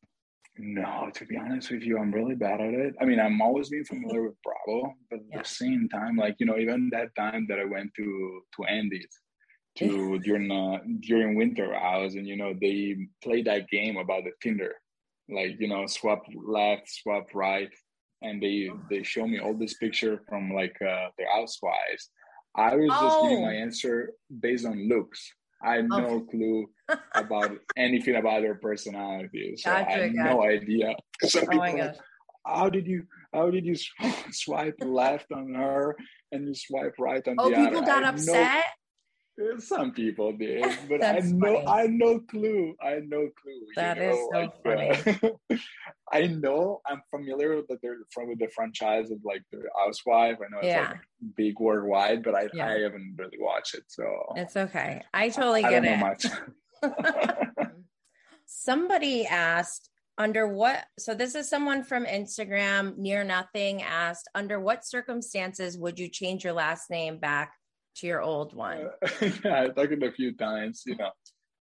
No, 0.59 1.11
to 1.13 1.25
be 1.27 1.37
honest 1.37 1.71
with 1.71 1.83
you, 1.83 1.99
I'm 1.99 2.13
really 2.13 2.35
bad 2.35 2.61
at 2.61 2.73
it. 2.73 2.95
I 3.01 3.05
mean, 3.05 3.21
I'm 3.21 3.43
always 3.43 3.69
being 3.69 3.85
familiar 3.85 4.23
with 4.23 4.37
Bravo, 4.43 4.95
but 5.11 5.21
at 5.21 5.27
yeah. 5.31 5.43
the 5.43 5.49
same 5.49 5.89
time, 5.89 6.17
like 6.17 6.37
you 6.39 6.47
know, 6.47 6.57
even 6.57 6.89
that 6.93 7.15
time 7.15 7.47
that 7.49 7.59
I 7.59 7.65
went 7.65 7.93
to 7.97 8.41
to 8.57 8.65
Andy's 8.65 9.21
to 9.77 10.19
during 10.21 10.51
uh, 10.51 10.79
during 11.01 11.37
Winter 11.37 11.75
House, 11.75 12.15
and 12.15 12.27
you 12.27 12.37
know, 12.37 12.55
they 12.59 12.97
play 13.23 13.43
that 13.43 13.69
game 13.69 13.99
about 13.99 14.25
the 14.25 14.33
Tinder, 14.43 14.73
like 15.29 15.61
you 15.61 15.69
know, 15.69 15.87
swap 15.87 16.23
left, 16.35 16.89
swap 16.89 17.27
right, 17.35 17.71
and 18.23 18.43
they 18.43 18.71
they 18.89 19.03
show 19.03 19.27
me 19.27 19.39
all 19.39 19.55
this 19.55 19.75
picture 19.75 20.23
from 20.27 20.55
like 20.55 20.77
uh, 20.81 21.09
the 21.19 21.25
housewives 21.35 22.11
I 22.57 22.75
was 22.75 22.91
oh. 22.91 23.03
just 23.03 23.23
giving 23.23 23.45
my 23.45 23.53
answer 23.53 24.13
based 24.41 24.67
on 24.67 24.89
looks. 24.89 25.33
I 25.63 25.77
had 25.77 25.89
no 25.89 26.21
clue 26.21 26.67
about 27.15 27.53
anything 27.77 28.17
about 28.17 28.43
her 28.43 28.55
personality. 28.55 29.55
So 29.57 29.71
gotcha, 29.71 29.89
I 29.89 29.99
have 29.99 30.15
gotcha. 30.15 30.35
no 30.35 30.43
idea. 30.43 30.95
Some 31.23 31.45
oh 31.45 31.51
people, 31.51 31.93
how 32.47 32.69
did 32.69 32.87
you 32.87 33.05
how 33.33 33.51
did 33.51 33.67
you 33.67 33.77
swipe 34.31 34.77
left 34.81 35.33
on 35.33 35.55
her 35.55 35.97
and 36.33 36.47
you 36.47 36.55
swipe 36.55 36.95
right 36.99 37.27
on 37.27 37.37
oh, 37.39 37.51
the 37.51 37.57
other? 37.57 37.67
Oh, 37.67 37.71
people 37.71 37.83
got 37.83 38.05
upset. 38.05 38.65
Some 39.59 39.93
people 39.93 40.33
did, 40.33 40.65
but 40.89 41.05
I 41.05 41.19
know 41.19 41.63
I 41.67 41.83
had 41.83 41.91
no 41.91 42.21
clue. 42.21 42.75
I 42.83 42.91
had 42.91 43.09
no 43.09 43.29
clue. 43.43 43.67
That 43.75 43.99
is 43.99 44.17
know? 44.17 44.29
so 44.33 44.39
like, 44.39 44.63
funny. 44.63 45.39
Uh, 45.51 45.57
I 46.13 46.27
know 46.29 46.81
I'm 46.87 47.03
familiar 47.11 47.57
with 47.57 47.67
the 47.69 47.79
from 48.13 48.29
with 48.29 48.39
the 48.39 48.49
franchise 48.49 49.11
of 49.11 49.19
like 49.25 49.43
the 49.53 49.63
Housewife. 49.77 50.39
I 50.41 50.49
know 50.51 50.59
it's 50.59 50.69
yeah. 50.69 50.89
like 50.91 51.01
big 51.37 51.61
worldwide, 51.61 52.23
but 52.23 52.35
I 52.35 52.49
yeah. 52.55 52.67
I 52.67 52.81
haven't 52.81 53.17
really 53.19 53.39
watched 53.39 53.75
it, 53.75 53.85
so 53.89 54.07
it's 54.37 54.57
okay. 54.57 55.03
I 55.13 55.29
totally 55.29 55.65
I, 55.65 55.81
get 55.81 55.85
I 55.85 56.17
it. 56.83 57.69
Somebody 58.47 59.27
asked, 59.27 59.91
under 60.19 60.49
what 60.49 60.85
so 60.99 61.15
this 61.15 61.35
is 61.35 61.49
someone 61.49 61.83
from 61.83 62.07
instagram 62.07 62.97
near 62.97 63.23
nothing 63.23 63.83
asked 63.83 64.29
under 64.35 64.59
what 64.59 64.83
circumstances 64.83 65.77
would 65.77 65.99
you 65.99 66.09
change 66.09 66.43
your 66.43 66.55
last 66.55 66.89
name 66.89 67.19
back 67.19 67.53
to 67.97 68.07
your 68.07 68.23
old 68.23 68.55
one. 68.55 68.89
Yeah 69.45 69.63
i 69.63 69.69
talked 69.69 69.93
it 69.93 70.03
a 70.03 70.13
few 70.13 70.35
times 70.37 70.83
you 70.87 70.97
know. 70.97 71.11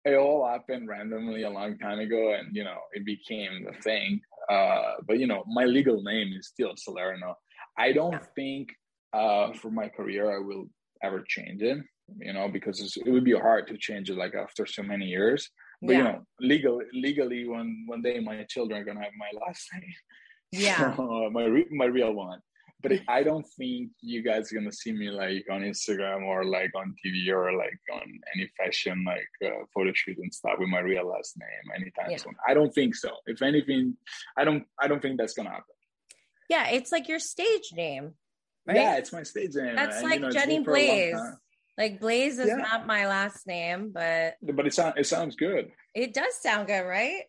It 0.06 0.16
all 0.16 0.48
happened 0.48 0.88
randomly 0.88 1.44
a 1.44 1.50
long 1.50 1.78
time 1.78 2.00
ago 2.00 2.34
and 2.38 2.56
you 2.56 2.64
know 2.64 2.80
it 2.94 3.06
became 3.06 3.66
the 3.66 3.76
thing. 3.82 4.22
Uh 4.50 4.94
but 5.08 5.20
you 5.20 5.28
know 5.28 5.44
my 5.48 5.66
legal 5.66 6.02
name 6.02 6.30
is 6.38 6.48
still 6.48 6.74
salerno. 6.76 7.36
I 7.78 7.92
don't 7.92 8.14
yeah. 8.14 8.34
think 8.36 8.70
uh 9.14 9.54
for 9.54 9.72
my 9.72 9.88
career 9.90 10.26
i 10.36 10.40
will 10.48 10.66
ever 11.02 11.24
change 11.28 11.62
it 11.64 11.80
you 12.18 12.34
know 12.34 12.48
because 12.50 12.98
it 13.06 13.10
would 13.10 13.24
be 13.24 13.34
hard 13.34 13.68
to 13.68 13.78
change 13.78 14.10
it 14.10 14.18
like 14.18 14.36
after 14.36 14.66
so 14.66 14.84
many 14.84 15.06
years. 15.06 15.50
But 15.82 15.94
yeah. 15.94 15.98
you 15.98 16.04
know 16.04 16.20
legal 16.40 16.82
legally 16.94 17.48
one 17.48 17.84
one 17.88 18.02
day 18.02 18.20
my 18.20 18.44
children 18.50 18.82
are 18.82 18.86
gonna 18.86 19.04
have 19.04 19.14
my 19.18 19.32
last 19.46 19.68
name. 19.74 19.94
Yeah. 20.52 20.96
So, 20.98 21.30
my 21.32 21.46
re- 21.46 21.72
my 21.72 21.86
real 21.86 22.14
one 22.14 22.40
but 22.82 22.94
I 23.08 23.24
don't 23.24 23.46
think 23.58 23.92
you 24.02 24.22
guys 24.22 24.52
are 24.52 24.56
gonna 24.56 24.72
see 24.72 24.92
me 24.92 25.10
like 25.10 25.46
on 25.52 25.62
Instagram 25.62 26.24
or 26.24 26.46
like 26.46 26.72
on 26.76 26.96
TV 27.06 27.28
or 27.30 27.52
like 27.54 27.80
on 27.92 28.20
any 28.36 28.50
fashion 28.58 29.04
like 29.06 29.28
uh, 29.46 29.66
photo 29.74 29.92
shoot 29.94 30.18
and 30.18 30.34
stuff 30.34 30.56
with 30.60 30.70
my 30.70 30.80
real 30.80 31.08
last 31.08 31.38
name 31.38 31.76
anytime 31.76 32.12
yeah. 32.12 32.18
soon. 32.18 32.36
I 32.48 32.54
don't 32.54 32.74
think 32.74 32.96
so. 32.96 33.10
If 33.26 33.42
anything, 33.42 33.98
I 34.38 34.46
don't 34.46 34.64
I 34.80 34.88
don't 34.88 35.02
think 35.02 35.18
that's 35.18 35.34
gonna 35.34 35.50
happen. 35.50 35.76
Yeah, 36.50 36.70
it's 36.70 36.92
like 36.92 37.08
your 37.08 37.20
stage 37.20 37.74
name. 37.74 38.14
Right? 38.66 38.78
Yeah, 38.78 38.98
it's 38.98 39.12
my 39.12 39.24
stage 39.24 39.56
name. 39.56 39.76
That's 39.76 39.98
and, 39.98 40.10
like 40.10 40.20
you 40.20 40.26
know, 40.28 40.32
Jenny 40.32 40.60
Blaze. 40.60 41.20
Like 41.78 42.00
Blaze 42.00 42.40
is 42.40 42.48
yeah. 42.48 42.56
not 42.56 42.88
my 42.88 43.08
last 43.08 43.48
name, 43.48 43.92
but 43.94 44.36
but 44.42 44.68
it 44.68 44.74
sounds 44.74 44.96
it 44.98 45.06
sounds 45.06 45.36
good. 45.36 45.72
It 45.96 46.14
does 46.14 46.36
sound 46.42 46.68
good, 46.68 46.84
right? 46.84 47.24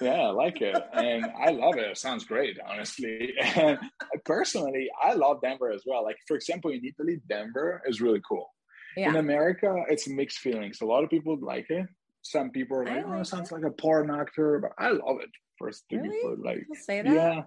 Yeah, 0.00 0.12
I 0.12 0.30
like 0.30 0.60
it. 0.60 0.76
And 0.92 1.26
I 1.38 1.50
love 1.50 1.76
it. 1.76 1.90
It 1.90 1.98
sounds 1.98 2.24
great, 2.24 2.58
honestly. 2.66 3.34
And 3.56 3.78
personally, 4.24 4.88
I 5.02 5.14
love 5.14 5.40
Denver 5.42 5.70
as 5.70 5.82
well. 5.86 6.04
Like, 6.04 6.16
for 6.26 6.36
example, 6.36 6.70
in 6.70 6.84
Italy, 6.84 7.20
Denver 7.28 7.82
is 7.86 8.00
really 8.00 8.20
cool. 8.28 8.48
Yeah. 8.96 9.10
In 9.10 9.16
America, 9.16 9.84
it's 9.88 10.08
mixed 10.08 10.38
feelings. 10.38 10.80
A 10.80 10.86
lot 10.86 11.04
of 11.04 11.10
people 11.10 11.38
like 11.40 11.66
it. 11.70 11.86
Some 12.22 12.50
people 12.50 12.78
are 12.78 12.84
like, 12.84 13.04
oh, 13.06 13.20
it 13.20 13.26
sounds 13.26 13.52
like 13.52 13.64
a 13.64 13.70
porn 13.70 14.10
actor, 14.10 14.58
but 14.58 14.72
I 14.78 14.90
love 14.90 15.20
it. 15.20 15.30
First, 15.58 15.84
really? 15.90 16.08
people 16.08 16.36
like, 16.42 16.58
people 16.58 16.76
say 16.76 17.02
that? 17.02 17.12
yeah. 17.12 17.42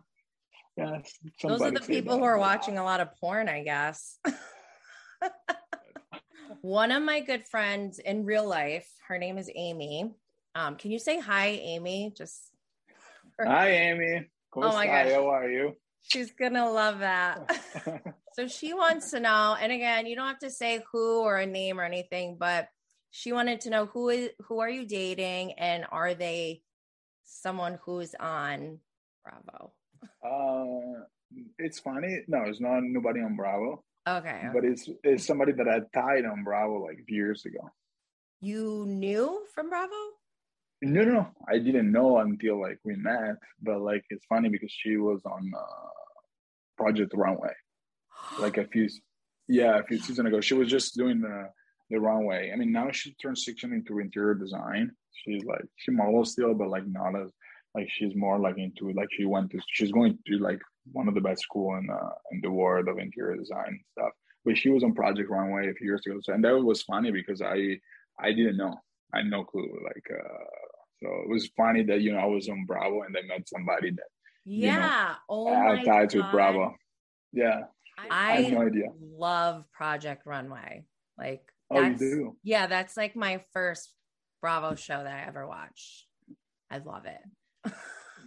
Yeah, 0.78 1.00
those 1.43 1.62
are 1.62 1.71
the 1.71 1.82
people 1.82 2.17
who 2.17 2.24
are 2.24 2.38
watching 2.38 2.78
a 2.78 2.84
lot 2.84 3.02
of 3.02 3.10
porn, 3.19 3.50
I 3.50 3.62
guess. 3.62 4.17
One 6.62 6.91
of 6.91 7.04
my 7.04 7.19
good 7.19 7.45
friends 7.45 8.00
in 8.00 8.24
real 8.24 8.47
life, 8.47 8.88
her 9.08 9.17
name 9.17 9.38
is 9.38 9.52
Amy. 9.54 10.13
Um, 10.53 10.75
can 10.75 10.91
you 10.91 10.99
say 10.99 11.19
hi, 11.19 11.47
Amy? 11.47 12.13
Just 12.15 12.51
hi, 13.39 13.69
Amy. 13.69 14.27
oh 14.55 14.73
my 14.73 14.85
gosh, 14.85 15.11
how 15.11 15.29
are 15.29 15.49
you? 15.49 15.75
She's 16.01 16.31
gonna 16.31 16.69
love 16.69 16.99
that. 16.99 17.49
so 18.33 18.47
she 18.47 18.73
wants 18.73 19.11
to 19.11 19.19
know, 19.19 19.55
and 19.59 19.71
again, 19.71 20.07
you 20.07 20.15
don't 20.15 20.27
have 20.27 20.39
to 20.39 20.49
say 20.49 20.83
who 20.91 21.21
or 21.21 21.37
a 21.37 21.45
name 21.45 21.79
or 21.79 21.83
anything, 21.83 22.37
but 22.37 22.67
she 23.11 23.31
wanted 23.31 23.61
to 23.61 23.69
know 23.69 23.85
who 23.85 24.09
is 24.09 24.29
who 24.47 24.59
are 24.59 24.69
you 24.69 24.85
dating, 24.85 25.53
and 25.53 25.85
are 25.89 26.13
they 26.15 26.63
someone 27.23 27.79
who's 27.85 28.13
on 28.19 28.79
Bravo? 29.23 29.71
Uh, 30.25 31.05
it's 31.59 31.79
funny. 31.79 32.23
No, 32.27 32.43
it's 32.43 32.59
not 32.59 32.81
nobody 32.83 33.21
on 33.21 33.37
Bravo. 33.37 33.83
Okay, 34.07 34.49
but 34.53 34.65
it's 34.65 34.89
it's 35.03 35.25
somebody 35.25 35.53
that 35.53 35.67
I 35.67 35.79
tied 35.97 36.25
on 36.25 36.43
Bravo 36.43 36.83
like 36.83 37.05
years 37.07 37.45
ago. 37.45 37.69
You 38.41 38.85
knew 38.85 39.45
from 39.53 39.69
Bravo? 39.69 39.93
No, 40.82 41.04
no, 41.04 41.12
no. 41.12 41.28
I 41.48 41.60
didn't 41.60 41.91
know 41.91 42.17
until 42.17 42.60
like 42.60 42.80
we 42.84 42.96
met. 42.96 43.36
But 43.62 43.82
like 43.82 44.04
it's 44.10 44.26
funny 44.26 44.50
because 44.50 44.72
she 44.72 44.98
was 44.98 45.22
on 45.26 45.52
uh, 45.56 45.89
Project 46.78 47.13
Runway, 47.15 47.54
like 48.39 48.58
a 48.58 48.65
few, 48.65 48.89
yeah, 49.48 49.78
a 49.78 49.84
few 49.84 50.00
seasons 50.00 50.28
ago. 50.28 50.41
She 50.41 50.56
was 50.56 50.70
just 50.70 50.96
doing 50.98 51.22
the 51.22 51.50
the 51.91 52.00
runway. 52.00 52.52
I 52.52 52.56
mean, 52.56 52.72
now 52.72 52.89
she 52.91 53.15
transitioned 53.24 53.74
into 53.74 54.00
interior 54.00 54.34
design. 54.34 54.91
She's 55.13 55.44
like 55.44 55.65
she 55.76 55.91
models 55.91 56.32
still, 56.32 56.54
but 56.56 56.70
like 56.70 56.88
not 56.88 57.15
as 57.15 57.30
like 57.76 57.88
she's 57.89 58.15
more 58.15 58.39
like 58.39 58.58
into 58.58 58.91
like 58.94 59.10
she 59.12 59.26
went 59.26 59.52
to 59.52 59.60
she's 59.67 59.91
going 59.91 60.17
to 60.28 60.38
like 60.39 60.60
one 60.91 61.08
of 61.08 61.13
the 61.13 61.22
best 61.22 61.44
school 61.44 61.76
in 61.78 61.88
uh, 61.89 62.10
in 62.32 62.41
the 62.41 62.50
world 62.50 62.88
of 62.88 62.98
interior 62.98 63.38
design 63.38 63.67
and 63.67 63.80
stuff. 63.91 64.13
But 64.44 64.58
she 64.58 64.70
was 64.70 64.84
on 64.84 64.96
Project 64.96 65.30
Runway 65.30 65.70
a 65.70 65.74
few 65.74 65.86
years 65.88 66.02
ago, 66.08 66.17
so, 66.24 66.34
and 66.34 66.44
that 66.44 66.58
was 66.58 66.82
funny 66.82 67.12
because 67.12 67.41
I 67.41 67.80
I 68.20 68.32
didn't 68.32 68.58
know. 68.58 68.76
I 69.13 69.17
had 69.20 69.28
no 69.28 69.44
clue. 69.44 69.70
Like 69.84 70.08
uh, 70.12 70.46
so 71.01 71.09
it 71.23 71.29
was 71.29 71.49
funny 71.57 71.83
that 71.83 72.01
you 72.01 72.13
know 72.13 72.19
I 72.19 72.25
was 72.25 72.49
on 72.49 72.65
Bravo 72.65 73.01
and 73.01 73.15
I 73.17 73.21
met 73.27 73.47
somebody 73.47 73.91
that 73.91 74.09
yeah, 74.45 74.73
you 74.73 74.79
know, 74.79 75.15
oh 75.29 75.75
had 75.75 75.85
ties 75.85 76.15
with 76.15 76.29
Bravo. 76.31 76.75
Yeah, 77.33 77.61
I, 77.97 78.37
I, 78.37 78.49
no 78.49 78.61
idea. 78.61 78.87
Love 78.99 79.65
Project 79.73 80.25
Runway. 80.25 80.85
Like 81.17 81.43
oh, 81.69 81.81
you 81.81 81.95
do? 81.95 82.37
Yeah, 82.43 82.67
that's 82.67 82.97
like 82.97 83.15
my 83.15 83.43
first 83.53 83.93
Bravo 84.41 84.75
show 84.75 85.03
that 85.03 85.23
I 85.23 85.27
ever 85.27 85.47
watched. 85.47 86.05
I 86.69 86.79
love 86.79 87.05
it. 87.05 87.73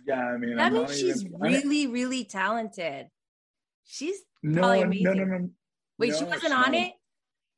Yeah, 0.06 0.22
I 0.22 0.36
mean 0.36 0.56
that 0.56 0.66
I'm 0.66 0.74
means 0.74 0.98
she's 0.98 1.24
even, 1.24 1.40
really, 1.40 1.86
really 1.86 2.24
talented. 2.24 3.06
She's 3.84 4.18
no, 4.42 4.60
probably 4.60 4.82
amazing. 4.82 5.04
No, 5.04 5.12
no, 5.14 5.38
no. 5.38 5.50
Wait, 5.98 6.10
no, 6.10 6.18
she 6.18 6.24
wasn't 6.24 6.52
on 6.52 6.72
not. 6.72 6.74
it. 6.74 6.92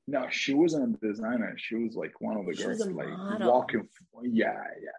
No, 0.09 0.27
she 0.31 0.55
wasn't 0.55 0.97
a 1.03 1.07
designer. 1.07 1.55
She 1.59 1.75
was 1.75 1.97
like 1.97 2.21
one 2.21 2.37
of 2.37 2.47
the 2.47 2.55
girls, 2.55 2.81
like 2.81 3.09
model. 3.09 3.51
walking. 3.51 3.89
Yeah, 4.23 4.53
yeah. 4.81 4.91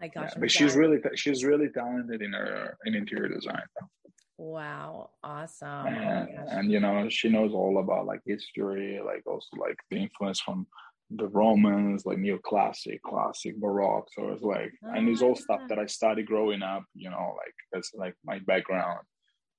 My 0.00 0.08
gosh, 0.08 0.30
yeah, 0.32 0.40
but 0.40 0.50
she's 0.50 0.76
really 0.76 0.98
she's 1.16 1.44
really 1.44 1.68
talented 1.68 2.22
in 2.22 2.32
her 2.32 2.76
in 2.84 2.94
interior 2.94 3.28
design. 3.28 3.62
Wow, 4.36 5.10
awesome! 5.22 5.86
And, 5.86 6.28
oh 6.38 6.46
and, 6.50 6.70
you 6.70 6.80
know, 6.80 7.08
she 7.08 7.28
knows 7.28 7.52
all 7.52 7.78
about 7.78 8.06
like 8.06 8.20
history, 8.24 9.00
like 9.04 9.22
also 9.26 9.56
like 9.56 9.76
the 9.90 9.98
influence 9.98 10.40
from 10.40 10.66
the 11.10 11.28
Romans, 11.28 12.06
like 12.06 12.18
neoclassic, 12.18 13.00
classic, 13.02 13.56
Baroque. 13.60 14.08
So 14.12 14.28
it's 14.30 14.42
like, 14.42 14.72
oh, 14.84 14.92
and 14.92 15.08
it's 15.08 15.22
all 15.22 15.36
stuff 15.36 15.60
that 15.68 15.78
I 15.78 15.86
studied 15.86 16.26
growing 16.26 16.62
up. 16.62 16.84
You 16.94 17.10
know, 17.10 17.34
like 17.36 17.54
that's 17.72 17.92
like 17.94 18.14
my 18.24 18.38
background. 18.40 19.00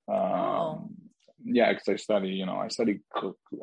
Um, 0.08 0.16
oh 0.16 0.90
yeah, 1.46 1.72
because 1.72 1.88
I 1.88 1.96
study, 1.96 2.28
you 2.30 2.44
know, 2.44 2.56
I 2.56 2.68
study 2.68 3.00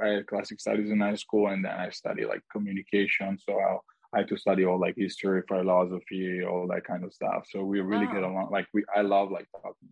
I 0.01 0.07
had 0.07 0.27
classic 0.27 0.59
studies 0.59 0.89
in 0.89 1.01
high 1.01 1.15
school, 1.15 1.47
and 1.47 1.65
then 1.65 1.71
I 1.71 1.89
study 1.89 2.25
like 2.25 2.41
communication. 2.51 3.37
So 3.39 3.59
I'll, 3.59 3.83
I 4.13 4.19
had 4.19 4.29
to 4.29 4.37
study 4.37 4.63
all 4.65 4.79
like 4.79 4.95
history, 4.95 5.41
philosophy, 5.47 6.43
all 6.43 6.67
that 6.67 6.85
kind 6.85 7.03
of 7.03 7.13
stuff. 7.13 7.45
So 7.49 7.63
we 7.63 7.81
really 7.81 8.05
wow. 8.07 8.13
get 8.13 8.23
along. 8.23 8.49
Like 8.51 8.67
we, 8.73 8.85
I 8.95 9.01
love 9.01 9.31
like 9.31 9.47
talking 9.51 9.89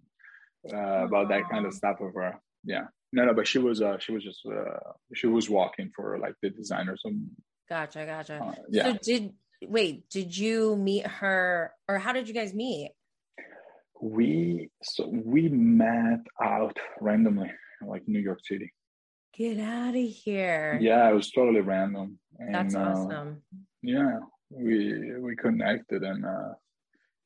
uh, 0.73 1.05
about 1.05 1.29
that 1.29 1.49
kind 1.49 1.65
of 1.65 1.73
stuff 1.73 1.97
with 1.99 2.15
her. 2.15 2.39
Yeah, 2.63 2.85
no, 3.11 3.25
no, 3.25 3.33
but 3.33 3.47
she 3.47 3.59
was, 3.59 3.81
uh, 3.81 3.97
she 3.99 4.11
was 4.13 4.23
just, 4.23 4.45
uh, 4.45 4.93
she 5.13 5.27
was 5.27 5.49
walking 5.49 5.91
for 5.95 6.17
like 6.19 6.35
the 6.41 6.49
designers. 6.49 7.01
And, 7.03 7.29
gotcha, 7.67 8.05
gotcha. 8.05 8.39
Uh, 8.41 8.53
yeah. 8.69 8.83
So 8.93 8.99
did 9.01 9.33
wait? 9.67 10.09
Did 10.09 10.37
you 10.37 10.75
meet 10.75 11.05
her, 11.05 11.73
or 11.89 11.97
how 11.97 12.13
did 12.13 12.27
you 12.27 12.33
guys 12.33 12.53
meet? 12.53 12.91
We 13.99 14.69
so 14.81 15.07
we 15.07 15.49
met 15.49 16.21
out 16.41 16.77
randomly 16.99 17.51
like 17.87 18.07
New 18.07 18.19
York 18.19 18.39
City. 18.43 18.73
Get 19.33 19.59
out 19.59 19.95
of 19.95 20.09
here. 20.09 20.77
Yeah, 20.81 21.09
it 21.09 21.13
was 21.13 21.31
totally 21.31 21.61
random. 21.61 22.19
And, 22.37 22.53
That's 22.53 22.75
uh, 22.75 22.79
awesome. 22.79 23.41
Uh, 23.53 23.57
yeah, 23.81 24.19
we 24.49 25.17
we 25.19 25.35
connected 25.35 26.03
and 26.03 26.25
uh 26.25 26.53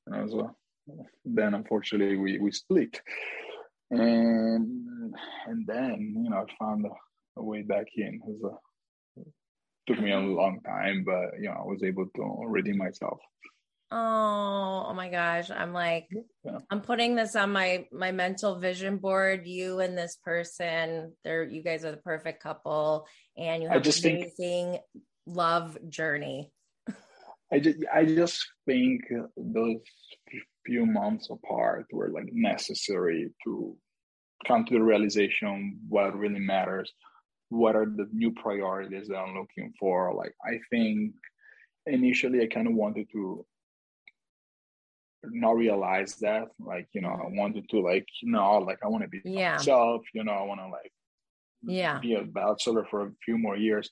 and 0.08 0.30
so 0.30 0.56
then 1.26 1.56
unfortunately 1.56 2.18
we 2.18 2.40
we 2.40 2.52
split. 2.52 3.02
And 3.92 5.14
and 5.48 5.68
then, 5.68 6.14
you 6.24 6.30
know, 6.30 6.46
I 6.48 6.64
found 6.64 6.86
a, 6.86 6.90
a 7.40 7.44
way 7.44 7.62
back 7.64 7.88
in. 7.96 8.16
It 8.16 8.22
was 8.26 8.54
it 9.18 9.28
took 9.88 10.00
me 10.00 10.12
a 10.12 10.20
long 10.20 10.62
time, 10.62 11.04
but 11.06 11.40
you 11.40 11.50
know, 11.50 11.58
I 11.60 11.66
was 11.66 11.84
able 11.84 12.08
to 12.16 12.36
redeem 12.48 12.78
myself. 12.78 13.20
Oh, 13.92 14.86
oh 14.88 14.94
my 14.94 15.10
gosh. 15.10 15.52
I'm 15.52 15.74
like, 15.74 16.08
yeah. 16.44 16.58
I'm 16.70 16.82
putting 16.82 17.16
this 17.16 17.36
on 17.36 17.52
my 17.52 17.86
my 17.92 18.12
mental 18.12 18.60
vision 18.60 18.98
board. 18.98 19.46
You 19.46 19.80
and 19.80 19.98
this 19.98 20.18
person, 20.24 21.14
they're 21.24 21.44
you 21.44 21.64
guys 21.64 21.86
are 21.86 21.92
the 21.92 21.98
perfect 21.98 22.42
couple, 22.42 23.08
and 23.38 23.62
you 23.62 23.70
have 23.70 23.86
an 23.86 23.94
amazing 24.04 24.72
think, 24.72 24.82
love 25.28 25.78
journey. 25.88 26.52
I 27.52 27.60
just 27.60 27.80
I 27.94 28.06
just 28.06 28.48
think 28.66 29.04
those 29.38 29.78
few 30.66 30.86
months 30.86 31.30
apart 31.30 31.86
were 31.92 32.10
like 32.10 32.30
necessary 32.34 33.32
to 33.44 33.78
come 34.48 34.66
to 34.66 34.74
the 34.74 34.84
realization 34.84 35.80
what 35.88 36.18
really 36.18 36.40
matters, 36.40 36.92
what 37.50 37.76
are 37.76 37.86
the 37.86 38.08
new 38.12 38.32
priorities 38.32 39.08
that 39.08 39.18
I'm 39.18 39.38
looking 39.38 39.74
for. 39.80 40.14
Like 40.14 40.34
I 40.44 40.60
think 40.70 41.14
initially 41.86 42.42
I 42.42 42.48
kind 42.48 42.68
of 42.68 42.74
wanted 42.74 43.08
to 43.12 43.46
not 45.32 45.56
realize 45.56 46.16
that 46.16 46.48
like 46.60 46.88
you 46.94 47.02
know 47.02 47.10
i 47.10 47.28
wanted 47.28 47.68
to 47.70 47.80
like 47.80 48.06
you 48.22 48.32
know 48.32 48.58
like 48.60 48.80
i 48.84 48.88
want 48.88 49.04
to 49.04 49.10
be 49.10 49.22
yeah. 49.24 49.54
myself 49.54 50.02
you 50.14 50.24
know 50.24 50.32
i 50.32 50.44
want 50.44 50.60
to 50.60 50.68
like 50.68 50.92
yeah 51.64 52.00
be 52.00 52.16
a 52.16 52.24
bachelor 52.24 52.86
for 52.90 53.08
a 53.08 53.12
few 53.24 53.38
more 53.38 53.58
years 53.58 53.90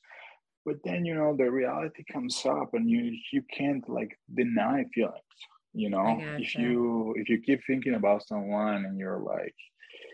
but 0.66 0.76
then 0.84 1.06
you 1.06 1.16
know 1.16 1.36
the 1.36 1.50
reality 1.50 2.04
comes 2.12 2.46
up 2.46 2.74
and 2.74 2.90
you 2.90 3.16
you 3.32 3.42
can't 3.56 3.88
like 3.90 4.18
deny 4.34 4.86
feelings 4.94 5.40
You 5.76 5.90
know, 5.90 6.20
if 6.38 6.56
you 6.56 7.16
if 7.18 7.30
you 7.30 7.42
keep 7.42 7.62
thinking 7.66 7.96
about 7.96 8.28
someone 8.28 8.86
and 8.86 9.00
you're 9.00 9.20
like 9.20 9.56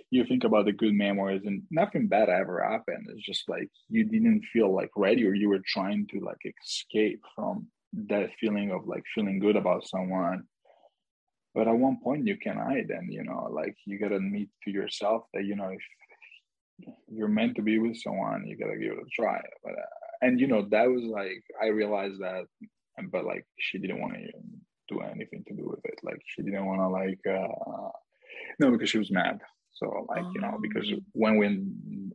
you 0.09 0.25
think 0.25 0.43
about 0.43 0.65
the 0.65 0.71
good 0.71 0.93
memories 0.93 1.43
and 1.45 1.63
nothing 1.69 2.07
bad 2.07 2.29
ever 2.29 2.63
happened. 2.63 3.07
It's 3.09 3.25
just 3.25 3.47
like 3.47 3.69
you 3.89 4.05
didn't 4.05 4.43
feel 4.51 4.73
like 4.73 4.89
ready 4.95 5.27
or 5.27 5.33
you 5.33 5.49
were 5.49 5.61
trying 5.75 6.07
to 6.11 6.19
like 6.21 6.41
escape 6.63 7.21
from 7.35 7.67
that 8.07 8.31
feeling 8.39 8.71
of 8.71 8.87
like 8.87 9.03
feeling 9.13 9.39
good 9.39 9.55
about 9.55 9.87
someone. 9.87 10.43
But 11.53 11.67
at 11.67 11.77
one 11.77 11.99
point 12.03 12.27
you 12.27 12.37
can 12.37 12.57
hide 12.57 12.89
and 12.89 13.11
you 13.11 13.23
know, 13.23 13.49
like 13.51 13.75
you 13.85 13.99
gotta 13.99 14.15
admit 14.17 14.49
to 14.63 14.71
yourself 14.71 15.23
that 15.33 15.45
you 15.45 15.55
know 15.55 15.69
if 15.69 15.81
you're 17.07 17.27
meant 17.27 17.55
to 17.55 17.61
be 17.61 17.79
with 17.79 17.97
someone, 17.97 18.45
you 18.47 18.57
gotta 18.57 18.77
give 18.77 18.93
it 18.93 18.99
a 18.99 19.09
try. 19.21 19.41
But 19.63 19.73
uh, 19.73 19.97
and 20.21 20.39
you 20.39 20.47
know 20.47 20.67
that 20.69 20.89
was 20.89 21.03
like 21.03 21.43
I 21.61 21.67
realized 21.67 22.21
that, 22.21 22.45
but 23.11 23.25
like 23.25 23.45
she 23.57 23.77
didn't 23.79 24.01
want 24.01 24.13
to 24.13 24.31
do 24.87 25.01
anything 25.01 25.43
to 25.47 25.53
do 25.53 25.67
with 25.69 25.83
it. 25.85 25.99
Like 26.03 26.21
she 26.25 26.43
didn't 26.43 26.65
want 26.65 26.81
to 26.81 26.87
like 26.87 27.19
uh 27.27 27.89
no 28.59 28.71
because 28.71 28.89
she 28.89 28.97
was 28.97 29.11
mad 29.11 29.39
so 29.79 30.05
like 30.09 30.23
oh. 30.25 30.31
you 30.33 30.41
know 30.41 30.57
because 30.61 30.91
oh. 30.93 30.99
when 31.13 31.37
we 31.37 31.47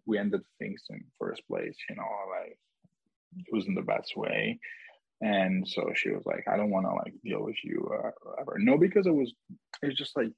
we 0.06 0.18
ended 0.18 0.42
things 0.58 0.82
in 0.90 1.02
first 1.18 1.46
place, 1.48 1.76
you 1.88 1.96
know, 1.96 2.08
like 2.30 2.58
it 3.36 3.46
wasn't 3.52 3.76
the 3.76 3.82
best 3.82 4.16
way, 4.16 4.58
and 5.20 5.66
so 5.66 5.90
she 5.94 6.10
was 6.10 6.24
like, 6.26 6.44
I 6.50 6.56
don't 6.56 6.70
want 6.70 6.86
to 6.86 6.92
like 6.92 7.14
deal 7.24 7.42
with 7.42 7.56
you 7.62 7.90
uh, 7.92 8.10
ever. 8.40 8.56
No, 8.58 8.76
because 8.78 9.06
it 9.06 9.14
was 9.14 9.32
it's 9.82 9.98
just 9.98 10.16
like 10.16 10.32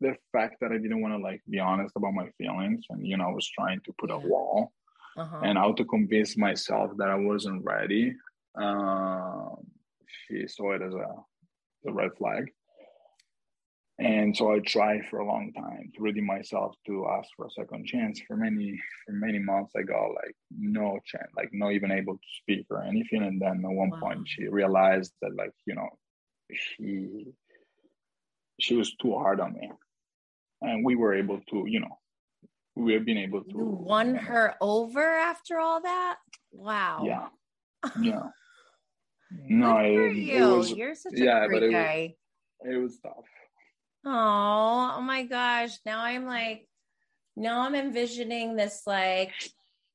the 0.00 0.14
fact 0.32 0.56
that 0.60 0.72
I 0.72 0.78
didn't 0.78 1.00
want 1.00 1.14
to 1.14 1.18
like 1.18 1.42
be 1.48 1.58
honest 1.58 1.94
about 1.96 2.14
my 2.14 2.28
feelings, 2.38 2.84
and 2.90 3.06
you 3.06 3.16
know, 3.16 3.28
I 3.28 3.32
was 3.32 3.48
trying 3.48 3.80
to 3.84 3.94
put 3.98 4.10
a 4.10 4.18
wall. 4.18 4.72
Uh-huh. 5.18 5.40
And 5.42 5.56
how 5.56 5.72
to 5.72 5.84
convince 5.86 6.36
myself 6.36 6.90
that 6.98 7.08
I 7.08 7.14
wasn't 7.14 7.64
ready. 7.64 8.14
Um, 8.54 9.56
she 10.04 10.46
saw 10.46 10.72
it 10.72 10.82
as 10.82 10.92
a, 10.92 11.08
a 11.88 11.90
red 11.90 12.10
flag 12.18 12.52
and 13.98 14.36
so 14.36 14.52
I 14.52 14.58
tried 14.58 15.06
for 15.08 15.20
a 15.20 15.26
long 15.26 15.52
time 15.54 15.90
to 15.94 16.02
ready 16.02 16.20
myself 16.20 16.74
to 16.86 17.08
ask 17.18 17.30
for 17.34 17.46
a 17.46 17.50
second 17.50 17.86
chance. 17.86 18.20
For 18.28 18.36
many 18.36 18.78
for 19.06 19.12
many 19.12 19.38
months, 19.38 19.72
I 19.74 19.82
got 19.82 20.08
like 20.08 20.36
no 20.50 20.98
chance, 21.06 21.30
like 21.34 21.48
not 21.52 21.72
even 21.72 21.90
able 21.90 22.14
to 22.14 22.28
speak 22.42 22.66
or 22.68 22.82
anything. 22.82 23.22
And 23.22 23.40
then 23.40 23.62
at 23.64 23.70
one 23.70 23.90
wow. 23.90 24.00
point, 24.00 24.28
she 24.28 24.48
realized 24.48 25.14
that 25.22 25.34
like 25.34 25.52
you 25.64 25.74
know, 25.74 25.88
she 26.52 27.28
she 28.60 28.76
was 28.76 28.94
too 28.96 29.14
hard 29.14 29.40
on 29.40 29.54
me, 29.54 29.70
and 30.60 30.84
we 30.84 30.94
were 30.94 31.14
able 31.14 31.40
to 31.50 31.64
you 31.66 31.80
know, 31.80 31.98
we 32.74 32.92
have 32.92 33.06
been 33.06 33.18
able 33.18 33.44
to 33.44 33.50
you 33.50 33.64
won 33.64 34.14
her 34.14 34.56
over 34.60 35.16
after 35.16 35.58
all 35.58 35.80
that. 35.80 36.18
Wow. 36.52 37.02
Yeah. 37.04 37.28
Yeah. 38.02 38.22
no, 39.48 39.78
it, 39.78 40.14
you. 40.14 40.36
It 40.36 40.56
was, 40.56 40.70
You're 40.70 40.94
such 40.94 41.14
a 41.14 41.18
yeah, 41.18 41.46
great 41.48 41.72
guy. 41.72 42.14
Was, 42.60 42.74
it 42.74 42.78
was 42.78 42.98
tough 43.02 43.24
Oh, 44.08 44.94
oh 44.98 45.02
my 45.02 45.24
gosh. 45.24 45.78
Now 45.84 46.00
I'm 46.02 46.26
like, 46.26 46.68
now 47.36 47.62
I'm 47.62 47.74
envisioning 47.74 48.54
this 48.54 48.82
like 48.86 49.32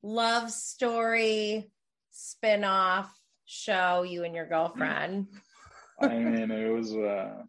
love 0.02 0.50
story 0.50 1.70
spin-off 2.10 3.10
show, 3.46 4.02
you 4.02 4.24
and 4.24 4.34
your 4.34 4.46
girlfriend. 4.46 5.28
I 6.00 6.08
mean, 6.08 6.50
it 6.50 6.68
was 6.68 6.94
uh 6.94 7.42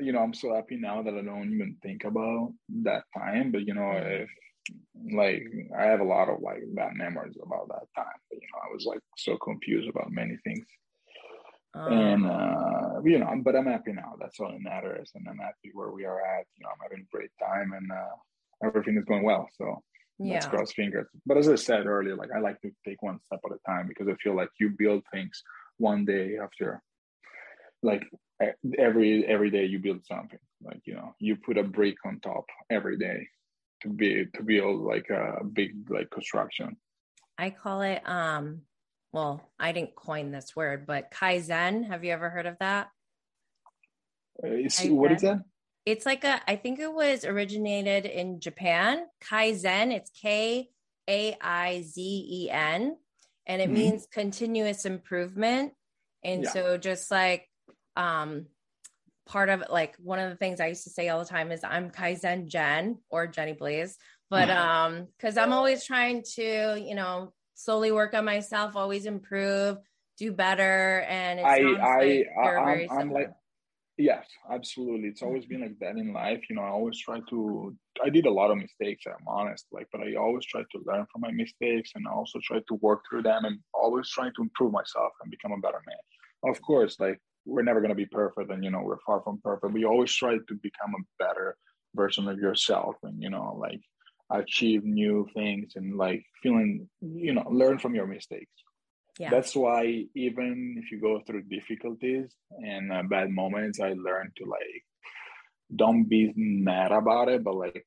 you 0.00 0.12
know, 0.12 0.18
I'm 0.18 0.34
so 0.34 0.54
happy 0.54 0.76
now 0.76 1.02
that 1.02 1.14
I 1.14 1.22
don't 1.22 1.54
even 1.54 1.76
think 1.82 2.04
about 2.04 2.52
that 2.82 3.04
time. 3.16 3.52
But 3.52 3.66
you 3.66 3.74
know, 3.74 3.82
mm-hmm. 3.82 4.22
if 4.22 4.28
like 5.14 5.44
I 5.78 5.84
have 5.84 6.00
a 6.00 6.04
lot 6.04 6.28
of 6.28 6.40
like 6.40 6.62
bad 6.74 6.94
memories 6.94 7.36
about 7.40 7.68
that 7.68 7.86
time. 7.94 8.18
But 8.28 8.40
you 8.40 8.48
know, 8.52 8.60
I 8.68 8.74
was 8.74 8.86
like 8.86 9.00
so 9.16 9.36
confused 9.38 9.88
about 9.88 10.10
many 10.10 10.36
things 10.42 10.66
and 11.76 12.26
oh. 12.26 12.30
uh, 12.30 13.00
you 13.04 13.18
know, 13.18 13.30
but 13.42 13.56
I'm 13.56 13.66
happy 13.66 13.92
now. 13.92 14.14
That's 14.20 14.40
all 14.40 14.50
that 14.50 14.60
matters, 14.60 15.12
and 15.14 15.26
I'm 15.28 15.38
happy 15.38 15.70
where 15.72 15.90
we 15.90 16.04
are 16.04 16.20
at. 16.20 16.46
You 16.56 16.64
know, 16.64 16.70
I'm 16.70 16.82
having 16.82 17.04
a 17.04 17.16
great 17.16 17.30
time, 17.40 17.72
and 17.72 17.90
uh, 17.90 18.66
everything 18.66 18.96
is 18.96 19.04
going 19.04 19.22
well. 19.22 19.48
So 19.56 19.82
yeah. 20.18 20.34
let's 20.34 20.46
cross 20.46 20.72
fingers. 20.72 21.08
But 21.26 21.36
as 21.36 21.48
I 21.48 21.56
said 21.56 21.86
earlier, 21.86 22.16
like 22.16 22.30
I 22.34 22.40
like 22.40 22.60
to 22.62 22.70
take 22.84 23.02
one 23.02 23.20
step 23.24 23.40
at 23.44 23.52
a 23.52 23.58
time 23.70 23.88
because 23.88 24.08
I 24.08 24.14
feel 24.22 24.34
like 24.34 24.50
you 24.58 24.70
build 24.70 25.02
things 25.12 25.42
one 25.78 26.04
day 26.04 26.38
after, 26.42 26.82
like 27.82 28.04
every 28.78 29.26
every 29.26 29.50
day 29.50 29.66
you 29.66 29.78
build 29.78 30.04
something. 30.06 30.38
Like 30.62 30.80
you 30.84 30.94
know, 30.94 31.14
you 31.18 31.36
put 31.36 31.58
a 31.58 31.62
brick 31.62 31.96
on 32.04 32.20
top 32.20 32.46
every 32.70 32.96
day 32.96 33.28
to 33.82 33.88
be 33.88 34.26
to 34.34 34.42
build 34.42 34.82
like 34.82 35.08
a 35.10 35.44
big 35.44 35.90
like 35.90 36.10
construction. 36.10 36.76
I 37.38 37.50
call 37.50 37.82
it 37.82 38.00
um 38.06 38.62
well, 39.16 39.40
I 39.58 39.72
didn't 39.72 39.94
coin 39.94 40.30
this 40.30 40.54
word, 40.54 40.86
but 40.86 41.10
Kaizen. 41.10 41.88
Have 41.88 42.04
you 42.04 42.12
ever 42.12 42.28
heard 42.28 42.44
of 42.44 42.58
that? 42.60 42.88
Uh, 44.44 44.48
what 44.88 45.10
is 45.10 45.22
that? 45.22 45.42
It's 45.86 46.04
like 46.04 46.22
a, 46.24 46.38
I 46.46 46.56
think 46.56 46.80
it 46.80 46.92
was 46.92 47.24
originated 47.24 48.04
in 48.04 48.40
Japan. 48.40 49.06
Kaizen, 49.24 49.90
it's 49.90 50.10
K 50.10 50.68
A 51.08 51.34
I 51.40 51.80
Z 51.80 52.02
E 52.30 52.50
N, 52.50 52.94
and 53.46 53.62
it 53.62 53.64
mm-hmm. 53.64 53.72
means 53.72 54.06
continuous 54.12 54.84
improvement. 54.84 55.72
And 56.22 56.42
yeah. 56.44 56.50
so, 56.50 56.76
just 56.76 57.10
like, 57.10 57.48
um, 57.96 58.48
part 59.24 59.48
of 59.48 59.62
it, 59.62 59.70
like 59.70 59.96
one 59.96 60.18
of 60.18 60.28
the 60.28 60.36
things 60.36 60.60
I 60.60 60.66
used 60.66 60.84
to 60.84 60.90
say 60.90 61.08
all 61.08 61.20
the 61.20 61.24
time 61.24 61.52
is 61.52 61.64
I'm 61.64 61.90
Kaizen 61.90 62.48
Jen 62.48 62.98
or 63.08 63.26
Jenny 63.26 63.54
Blaze, 63.54 63.96
but 64.28 64.50
um, 64.50 65.06
because 65.16 65.38
I'm 65.38 65.54
always 65.54 65.86
trying 65.86 66.22
to, 66.34 66.78
you 66.78 66.94
know, 66.94 67.32
slowly 67.56 67.90
work 67.90 68.14
on 68.14 68.24
myself, 68.24 68.76
always 68.76 69.06
improve, 69.06 69.78
do 70.18 70.30
better. 70.30 71.04
And 71.08 71.40
I, 71.40 71.58
I, 71.82 72.24
I, 72.40 72.86
I'm, 72.90 73.10
like, 73.10 73.32
yes, 73.96 74.26
absolutely. 74.50 75.08
It's 75.08 75.22
always 75.22 75.46
been 75.46 75.62
like 75.62 75.78
that 75.80 75.96
in 75.96 76.12
life. 76.12 76.42
You 76.48 76.56
know, 76.56 76.62
I 76.62 76.68
always 76.68 77.00
try 77.00 77.20
to, 77.30 77.74
I 78.04 78.10
did 78.10 78.26
a 78.26 78.30
lot 78.30 78.50
of 78.50 78.58
mistakes, 78.58 79.04
I'm 79.06 79.26
honest, 79.26 79.66
like, 79.72 79.88
but 79.90 80.02
I 80.02 80.14
always 80.14 80.44
try 80.44 80.60
to 80.60 80.82
learn 80.84 81.06
from 81.10 81.22
my 81.22 81.32
mistakes 81.32 81.92
and 81.94 82.06
I 82.06 82.12
also 82.12 82.38
try 82.42 82.58
to 82.58 82.74
work 82.82 83.00
through 83.08 83.22
them 83.22 83.46
and 83.46 83.58
always 83.72 84.08
trying 84.10 84.32
to 84.36 84.42
improve 84.42 84.72
myself 84.72 85.12
and 85.22 85.30
become 85.30 85.52
a 85.52 85.58
better 85.58 85.82
man. 85.86 86.52
Of 86.52 86.60
course, 86.62 87.00
like, 87.00 87.18
we're 87.46 87.62
never 87.62 87.80
going 87.80 87.90
to 87.90 87.94
be 87.94 88.06
perfect 88.06 88.50
and, 88.50 88.62
you 88.62 88.70
know, 88.70 88.82
we're 88.82 89.00
far 89.06 89.22
from 89.22 89.40
perfect. 89.42 89.72
We 89.72 89.84
always 89.84 90.12
try 90.12 90.34
to 90.34 90.54
become 90.62 90.94
a 90.94 91.24
better 91.24 91.56
version 91.94 92.28
of 92.28 92.38
yourself 92.38 92.96
and, 93.02 93.22
you 93.22 93.30
know, 93.30 93.56
like, 93.58 93.80
achieve 94.30 94.84
new 94.84 95.26
things 95.34 95.72
and 95.76 95.96
like 95.96 96.24
feeling 96.42 96.88
you 97.00 97.32
know 97.32 97.46
learn 97.50 97.78
from 97.78 97.94
your 97.94 98.06
mistakes. 98.06 98.50
Yeah. 99.18 99.30
that's 99.30 99.56
why 99.56 100.04
even 100.14 100.76
if 100.76 100.92
you 100.92 101.00
go 101.00 101.22
through 101.26 101.44
difficulties 101.44 102.34
and 102.50 102.92
uh, 102.92 103.02
bad 103.02 103.30
moments 103.30 103.80
i 103.80 103.94
learned 103.94 104.32
to 104.36 104.44
like 104.44 104.84
don't 105.74 106.04
be 106.04 106.34
mad 106.36 106.92
about 106.92 107.30
it 107.30 107.42
but 107.42 107.54
like 107.54 107.86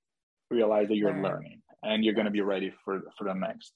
realize 0.49 0.87
that 0.87 0.95
you're 0.95 1.21
learning 1.21 1.61
and 1.83 2.03
you're 2.03 2.15
going 2.15 2.25
to 2.25 2.31
be 2.31 2.41
ready 2.41 2.73
for 2.83 3.01
for 3.15 3.25
the 3.25 3.33
next 3.35 3.73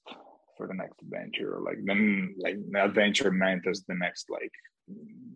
for 0.56 0.66
the 0.66 0.74
next 0.74 1.00
adventure 1.02 1.60
like 1.64 1.78
then 1.84 2.34
like 2.38 2.56
the 2.72 2.84
adventure 2.84 3.30
meant 3.30 3.64
as 3.68 3.84
the 3.86 3.94
next 3.94 4.28
like 4.28 4.50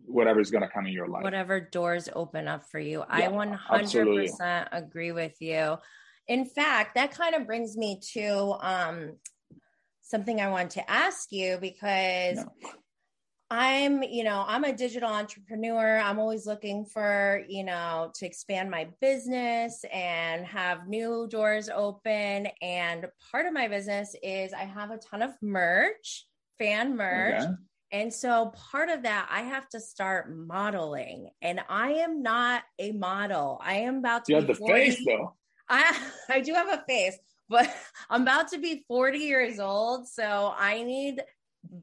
whatever 0.05 0.39
is 0.39 0.51
going 0.51 0.63
to 0.63 0.69
come 0.69 0.85
in 0.85 0.93
your 0.93 1.07
life. 1.07 1.23
Whatever 1.23 1.59
doors 1.59 2.09
open 2.13 2.47
up 2.47 2.65
for 2.69 2.79
you. 2.79 2.99
Yeah, 2.99 3.05
i 3.09 3.21
100% 3.27 3.59
absolutely. 3.69 4.29
agree 4.71 5.11
with 5.11 5.35
you 5.39 5.77
in 6.29 6.45
fact, 6.45 6.95
that 6.95 7.11
kind 7.11 7.33
of 7.33 7.47
brings 7.47 7.75
me 7.75 7.99
to 8.13 8.55
um, 8.61 9.15
something 10.01 10.39
I 10.39 10.49
want 10.49 10.71
to 10.71 10.89
ask 10.89 11.31
you 11.31 11.57
because 11.59 12.37
no. 12.37 12.51
I'm, 13.49 14.03
you 14.03 14.23
know, 14.23 14.45
I'm 14.47 14.63
a 14.63 14.71
digital 14.71 15.09
entrepreneur. 15.09 15.97
I'm 15.97 16.19
always 16.19 16.45
looking 16.45 16.85
for, 16.85 17.43
you 17.49 17.63
know, 17.63 18.11
to 18.13 18.27
expand 18.27 18.69
my 18.69 18.89
business 19.01 19.83
and 19.91 20.45
have 20.45 20.87
new 20.87 21.27
doors 21.27 21.67
open. 21.67 22.47
And 22.61 23.07
part 23.31 23.47
of 23.47 23.53
my 23.53 23.67
business 23.67 24.15
is 24.21 24.53
I 24.53 24.65
have 24.65 24.91
a 24.91 24.97
ton 24.97 25.23
of 25.23 25.31
merch, 25.41 26.27
fan 26.59 26.95
merch. 26.95 27.41
Okay. 27.41 27.53
And 27.91 28.13
so 28.13 28.53
part 28.71 28.89
of 28.89 29.01
that, 29.01 29.27
I 29.31 29.41
have 29.41 29.67
to 29.69 29.79
start 29.79 30.31
modeling. 30.31 31.31
And 31.41 31.59
I 31.67 31.93
am 31.93 32.21
not 32.21 32.61
a 32.77 32.91
model. 32.91 33.59
I 33.63 33.77
am 33.77 33.97
about 33.97 34.25
to 34.25 34.33
you 34.33 34.35
have 34.35 34.45
the 34.45 34.53
40. 34.53 34.73
face 34.73 35.03
though. 35.03 35.33
I 35.69 35.97
I 36.29 36.41
do 36.41 36.53
have 36.53 36.71
a 36.71 36.83
face, 36.87 37.17
but 37.47 37.69
I'm 38.09 38.23
about 38.23 38.49
to 38.49 38.57
be 38.57 38.83
40 38.87 39.19
years 39.19 39.59
old, 39.59 40.07
so 40.07 40.53
I 40.57 40.83
need 40.83 41.21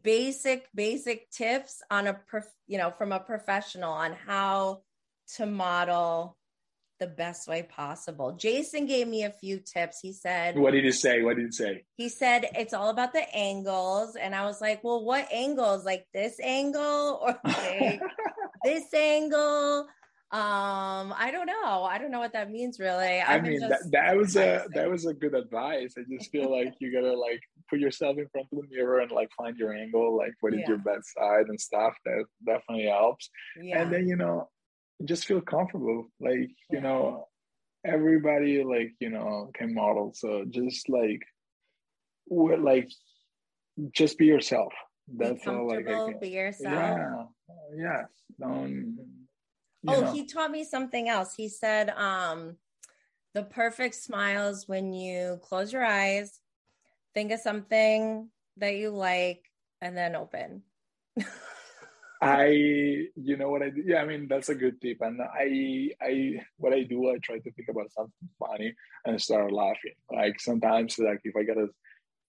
basic 0.02 0.68
basic 0.74 1.30
tips 1.30 1.82
on 1.90 2.06
a 2.06 2.14
prof, 2.14 2.44
you 2.66 2.78
know 2.78 2.90
from 2.90 3.12
a 3.12 3.20
professional 3.20 3.92
on 3.92 4.12
how 4.26 4.80
to 5.36 5.46
model 5.46 6.36
the 6.98 7.06
best 7.06 7.46
way 7.46 7.62
possible. 7.62 8.32
Jason 8.32 8.86
gave 8.86 9.06
me 9.06 9.24
a 9.24 9.30
few 9.30 9.58
tips. 9.58 10.00
He 10.00 10.12
said, 10.12 10.56
What 10.56 10.72
did 10.72 10.84
he 10.84 10.92
say? 10.92 11.22
What 11.22 11.36
did 11.36 11.46
he 11.46 11.52
say? 11.52 11.84
He 11.96 12.08
said 12.08 12.46
it's 12.54 12.72
all 12.74 12.88
about 12.88 13.12
the 13.12 13.24
angles. 13.34 14.16
And 14.16 14.34
I 14.34 14.44
was 14.46 14.60
like, 14.60 14.82
Well, 14.82 15.04
what 15.04 15.30
angles? 15.32 15.84
Like 15.84 16.06
this 16.14 16.40
angle 16.40 17.20
or 17.22 17.38
like 17.44 18.00
this 18.64 18.92
angle? 18.94 19.86
Um 20.36 21.14
i 21.16 21.30
don't 21.30 21.46
know 21.46 21.84
i 21.84 21.98
don't 21.98 22.10
know 22.10 22.18
what 22.18 22.32
that 22.32 22.50
means 22.50 22.78
really 22.78 23.20
i, 23.20 23.36
I 23.36 23.40
mean 23.40 23.60
that, 23.60 23.80
that 23.92 24.16
was 24.16 24.36
a 24.36 24.66
that 24.74 24.90
was 24.90 25.06
a 25.06 25.14
good 25.14 25.34
advice 25.34 25.94
i 25.98 26.02
just 26.10 26.30
feel 26.30 26.50
like 26.50 26.74
you 26.80 26.92
gotta 26.92 27.16
like 27.16 27.40
put 27.70 27.78
yourself 27.78 28.18
in 28.18 28.28
front 28.28 28.48
of 28.52 28.58
the 28.58 28.76
mirror 28.76 29.00
and 29.00 29.10
like 29.10 29.30
find 29.36 29.56
your 29.56 29.72
angle 29.72 30.16
like 30.16 30.32
what 30.40 30.52
is 30.52 30.60
yeah. 30.60 30.68
your 30.68 30.78
best 30.78 31.14
side 31.14 31.46
and 31.48 31.60
stuff 31.60 31.94
that 32.04 32.24
definitely 32.44 32.86
helps 32.86 33.30
yeah. 33.60 33.80
and 33.80 33.92
then 33.92 34.06
you 34.08 34.16
know 34.16 34.48
just 35.04 35.26
feel 35.26 35.40
comfortable. 35.40 36.06
Like, 36.20 36.50
you 36.70 36.80
know, 36.80 37.28
everybody 37.84 38.64
like, 38.64 38.94
you 39.00 39.10
know, 39.10 39.50
can 39.54 39.74
model. 39.74 40.12
So 40.14 40.44
just 40.48 40.88
like 40.88 41.22
what 42.26 42.60
like 42.60 42.90
just 43.92 44.18
be 44.18 44.26
yourself. 44.26 44.72
That's 45.14 45.44
be 45.44 45.50
all 45.50 45.68
like 45.68 46.20
be 46.20 46.30
yourself. 46.30 46.74
Yeah. 46.74 47.24
Yeah. 47.76 48.02
Don't 48.40 48.96
Oh, 49.88 50.00
know. 50.00 50.12
he 50.12 50.24
taught 50.24 50.50
me 50.50 50.64
something 50.64 51.08
else. 51.08 51.34
He 51.34 51.48
said, 51.48 51.90
um, 51.90 52.56
the 53.34 53.42
perfect 53.42 53.94
smiles 53.94 54.66
when 54.66 54.92
you 54.92 55.38
close 55.42 55.72
your 55.72 55.84
eyes, 55.84 56.40
think 57.14 57.32
of 57.32 57.40
something 57.40 58.30
that 58.56 58.76
you 58.76 58.90
like, 58.90 59.42
and 59.80 59.96
then 59.96 60.16
open. 60.16 60.62
I, 62.22 62.46
you 63.14 63.36
know 63.36 63.50
what 63.50 63.62
I 63.62 63.68
do? 63.70 63.82
Yeah, 63.84 64.00
I 64.00 64.06
mean 64.06 64.26
that's 64.26 64.48
a 64.48 64.54
good 64.54 64.80
tip. 64.80 64.98
And 65.02 65.20
I, 65.20 65.90
I, 66.00 66.40
what 66.56 66.72
I 66.72 66.82
do, 66.82 67.10
I 67.10 67.18
try 67.18 67.38
to 67.38 67.52
think 67.52 67.68
about 67.68 67.92
something 67.92 68.28
funny 68.38 68.74
and 69.04 69.20
start 69.20 69.52
laughing. 69.52 69.94
Like 70.10 70.40
sometimes, 70.40 70.98
like 70.98 71.20
if 71.24 71.36
I 71.36 71.42
gotta 71.42 71.68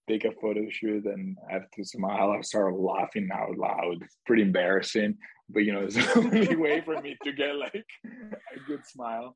take 0.08 0.26
a 0.26 0.32
photo 0.42 0.70
shoot 0.70 1.06
and 1.06 1.38
I 1.50 1.54
have 1.54 1.70
to 1.72 1.84
smile, 1.84 2.32
I 2.32 2.42
start 2.42 2.76
laughing 2.76 3.30
out 3.34 3.58
loud. 3.58 4.02
It's 4.02 4.18
pretty 4.26 4.42
embarrassing, 4.42 5.18
but 5.50 5.60
you 5.60 5.74
know, 5.74 5.82
it's 5.82 5.96
the 6.14 6.18
only 6.18 6.56
way 6.56 6.82
for 6.82 7.02
me 7.02 7.18
to 7.24 7.32
get 7.32 7.56
like 7.56 7.86
a 8.14 8.60
good 8.68 8.86
smile. 8.86 9.36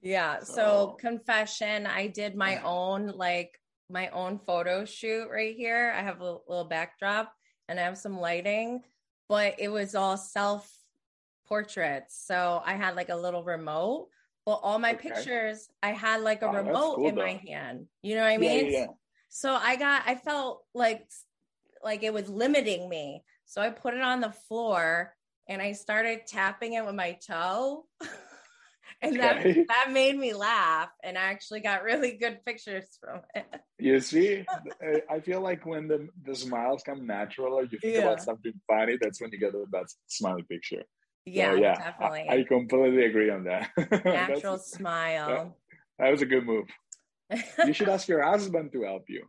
Yeah. 0.00 0.40
So, 0.40 0.54
so 0.54 0.96
confession, 1.00 1.86
I 1.86 2.08
did 2.08 2.34
my 2.34 2.60
own 2.64 3.08
like 3.08 3.58
my 3.90 4.08
own 4.08 4.38
photo 4.38 4.84
shoot 4.84 5.28
right 5.30 5.54
here. 5.54 5.94
I 5.96 6.02
have 6.02 6.20
a 6.20 6.38
little 6.48 6.64
backdrop 6.64 7.32
and 7.68 7.78
I 7.78 7.82
have 7.82 7.98
some 7.98 8.18
lighting 8.18 8.82
but 9.32 9.54
it 9.58 9.68
was 9.68 9.94
all 9.94 10.18
self 10.18 10.70
portraits. 11.48 12.22
So 12.26 12.62
I 12.66 12.74
had 12.74 12.96
like 12.96 13.08
a 13.08 13.16
little 13.16 13.42
remote, 13.42 14.08
Well, 14.46 14.60
all 14.62 14.78
my 14.78 14.92
okay. 14.92 15.08
pictures, 15.08 15.70
I 15.82 15.92
had 15.92 16.20
like 16.20 16.42
a 16.42 16.48
oh, 16.48 16.52
remote 16.52 16.96
cool, 16.96 17.08
in 17.08 17.14
though. 17.14 17.22
my 17.22 17.40
hand. 17.46 17.86
You 18.02 18.16
know 18.16 18.24
what 18.24 18.32
I 18.32 18.36
mean? 18.36 18.66
Yeah, 18.66 18.78
yeah. 18.80 18.86
So 19.34 19.54
I 19.54 19.76
got, 19.76 20.02
I 20.04 20.14
felt 20.14 20.62
like, 20.74 21.08
like 21.82 22.02
it 22.02 22.12
was 22.12 22.28
limiting 22.28 22.86
me. 22.86 23.24
So 23.46 23.62
I 23.62 23.70
put 23.70 23.94
it 23.94 24.02
on 24.02 24.20
the 24.20 24.30
floor 24.30 25.14
and 25.48 25.62
I 25.62 25.72
started 25.72 26.26
tapping 26.26 26.74
it 26.74 26.84
with 26.84 26.94
my 26.94 27.18
toe. 27.26 27.86
and 29.00 29.18
okay. 29.18 29.52
that 29.52 29.66
that 29.68 29.90
made 29.90 30.16
me 30.16 30.32
laugh 30.32 30.90
and 31.02 31.18
i 31.18 31.22
actually 31.22 31.60
got 31.60 31.82
really 31.82 32.12
good 32.12 32.44
pictures 32.44 32.98
from 33.00 33.20
it 33.34 33.46
you 33.78 33.98
see 34.10 34.44
eh, 34.82 35.00
i 35.10 35.18
feel 35.18 35.40
like 35.40 35.64
when 35.66 35.88
the 35.88 36.08
the 36.24 36.34
smiles 36.34 36.82
come 36.84 37.06
natural 37.06 37.54
or 37.54 37.62
you 37.64 37.78
think 37.78 37.94
yeah. 37.94 38.00
about 38.00 38.22
something 38.22 38.52
funny 38.68 38.96
that's 39.00 39.20
when 39.20 39.30
you 39.32 39.38
get 39.38 39.52
the 39.52 39.64
best 39.72 39.96
smiley 40.06 40.42
picture 40.42 40.82
yeah 41.24 41.52
so, 41.52 41.56
yeah 41.56 41.74
definitely 41.74 42.26
I, 42.28 42.34
I, 42.34 42.44
completely 42.44 43.06
agree 43.06 43.30
on 43.30 43.44
that 43.44 43.70
natural 44.04 44.58
smile 44.58 45.28
that, 45.28 45.52
that 45.98 46.10
was 46.10 46.22
a 46.22 46.26
good 46.26 46.44
move 46.44 46.66
you 47.66 47.72
should 47.72 47.88
ask 47.94 48.08
your 48.08 48.22
husband 48.22 48.72
to 48.72 48.82
help 48.82 49.04
you 49.08 49.24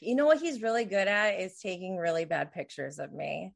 you 0.00 0.14
know 0.14 0.26
what 0.26 0.40
he's 0.40 0.62
really 0.62 0.84
good 0.84 1.08
at 1.08 1.40
is 1.40 1.58
taking 1.60 1.96
really 1.96 2.24
bad 2.24 2.52
pictures 2.52 2.98
of 2.98 3.12
me 3.12 3.52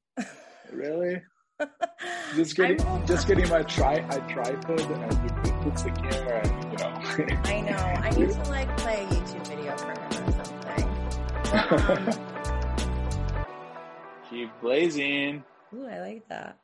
really 0.72 1.20
just 2.36 2.54
getting 2.56 2.80
I'm, 2.86 3.06
just 3.06 3.26
getting 3.26 3.48
my 3.48 3.62
tri 3.62 3.94
a 3.94 4.32
tripod 4.32 4.80
and 4.80 5.04
I 5.04 5.08
uh, 5.08 5.62
put 5.62 5.76
the 5.76 5.90
camera 5.90 6.40
and 6.46 6.72
you 6.72 6.78
know. 6.78 6.88
I 7.44 7.60
know. 7.60 7.76
I 7.76 8.10
need 8.10 8.30
to 8.30 8.42
like 8.44 8.76
play 8.76 9.04
a 9.04 9.06
YouTube 9.06 9.46
video 9.48 9.76
for 9.76 9.90
him 9.90 9.98
or 10.24 10.32
something. 10.44 12.38
Keep 14.30 14.50
blazing. 14.60 15.42
Ooh, 15.74 15.86
I 15.86 16.00
like 16.00 16.28
that. 16.28 16.58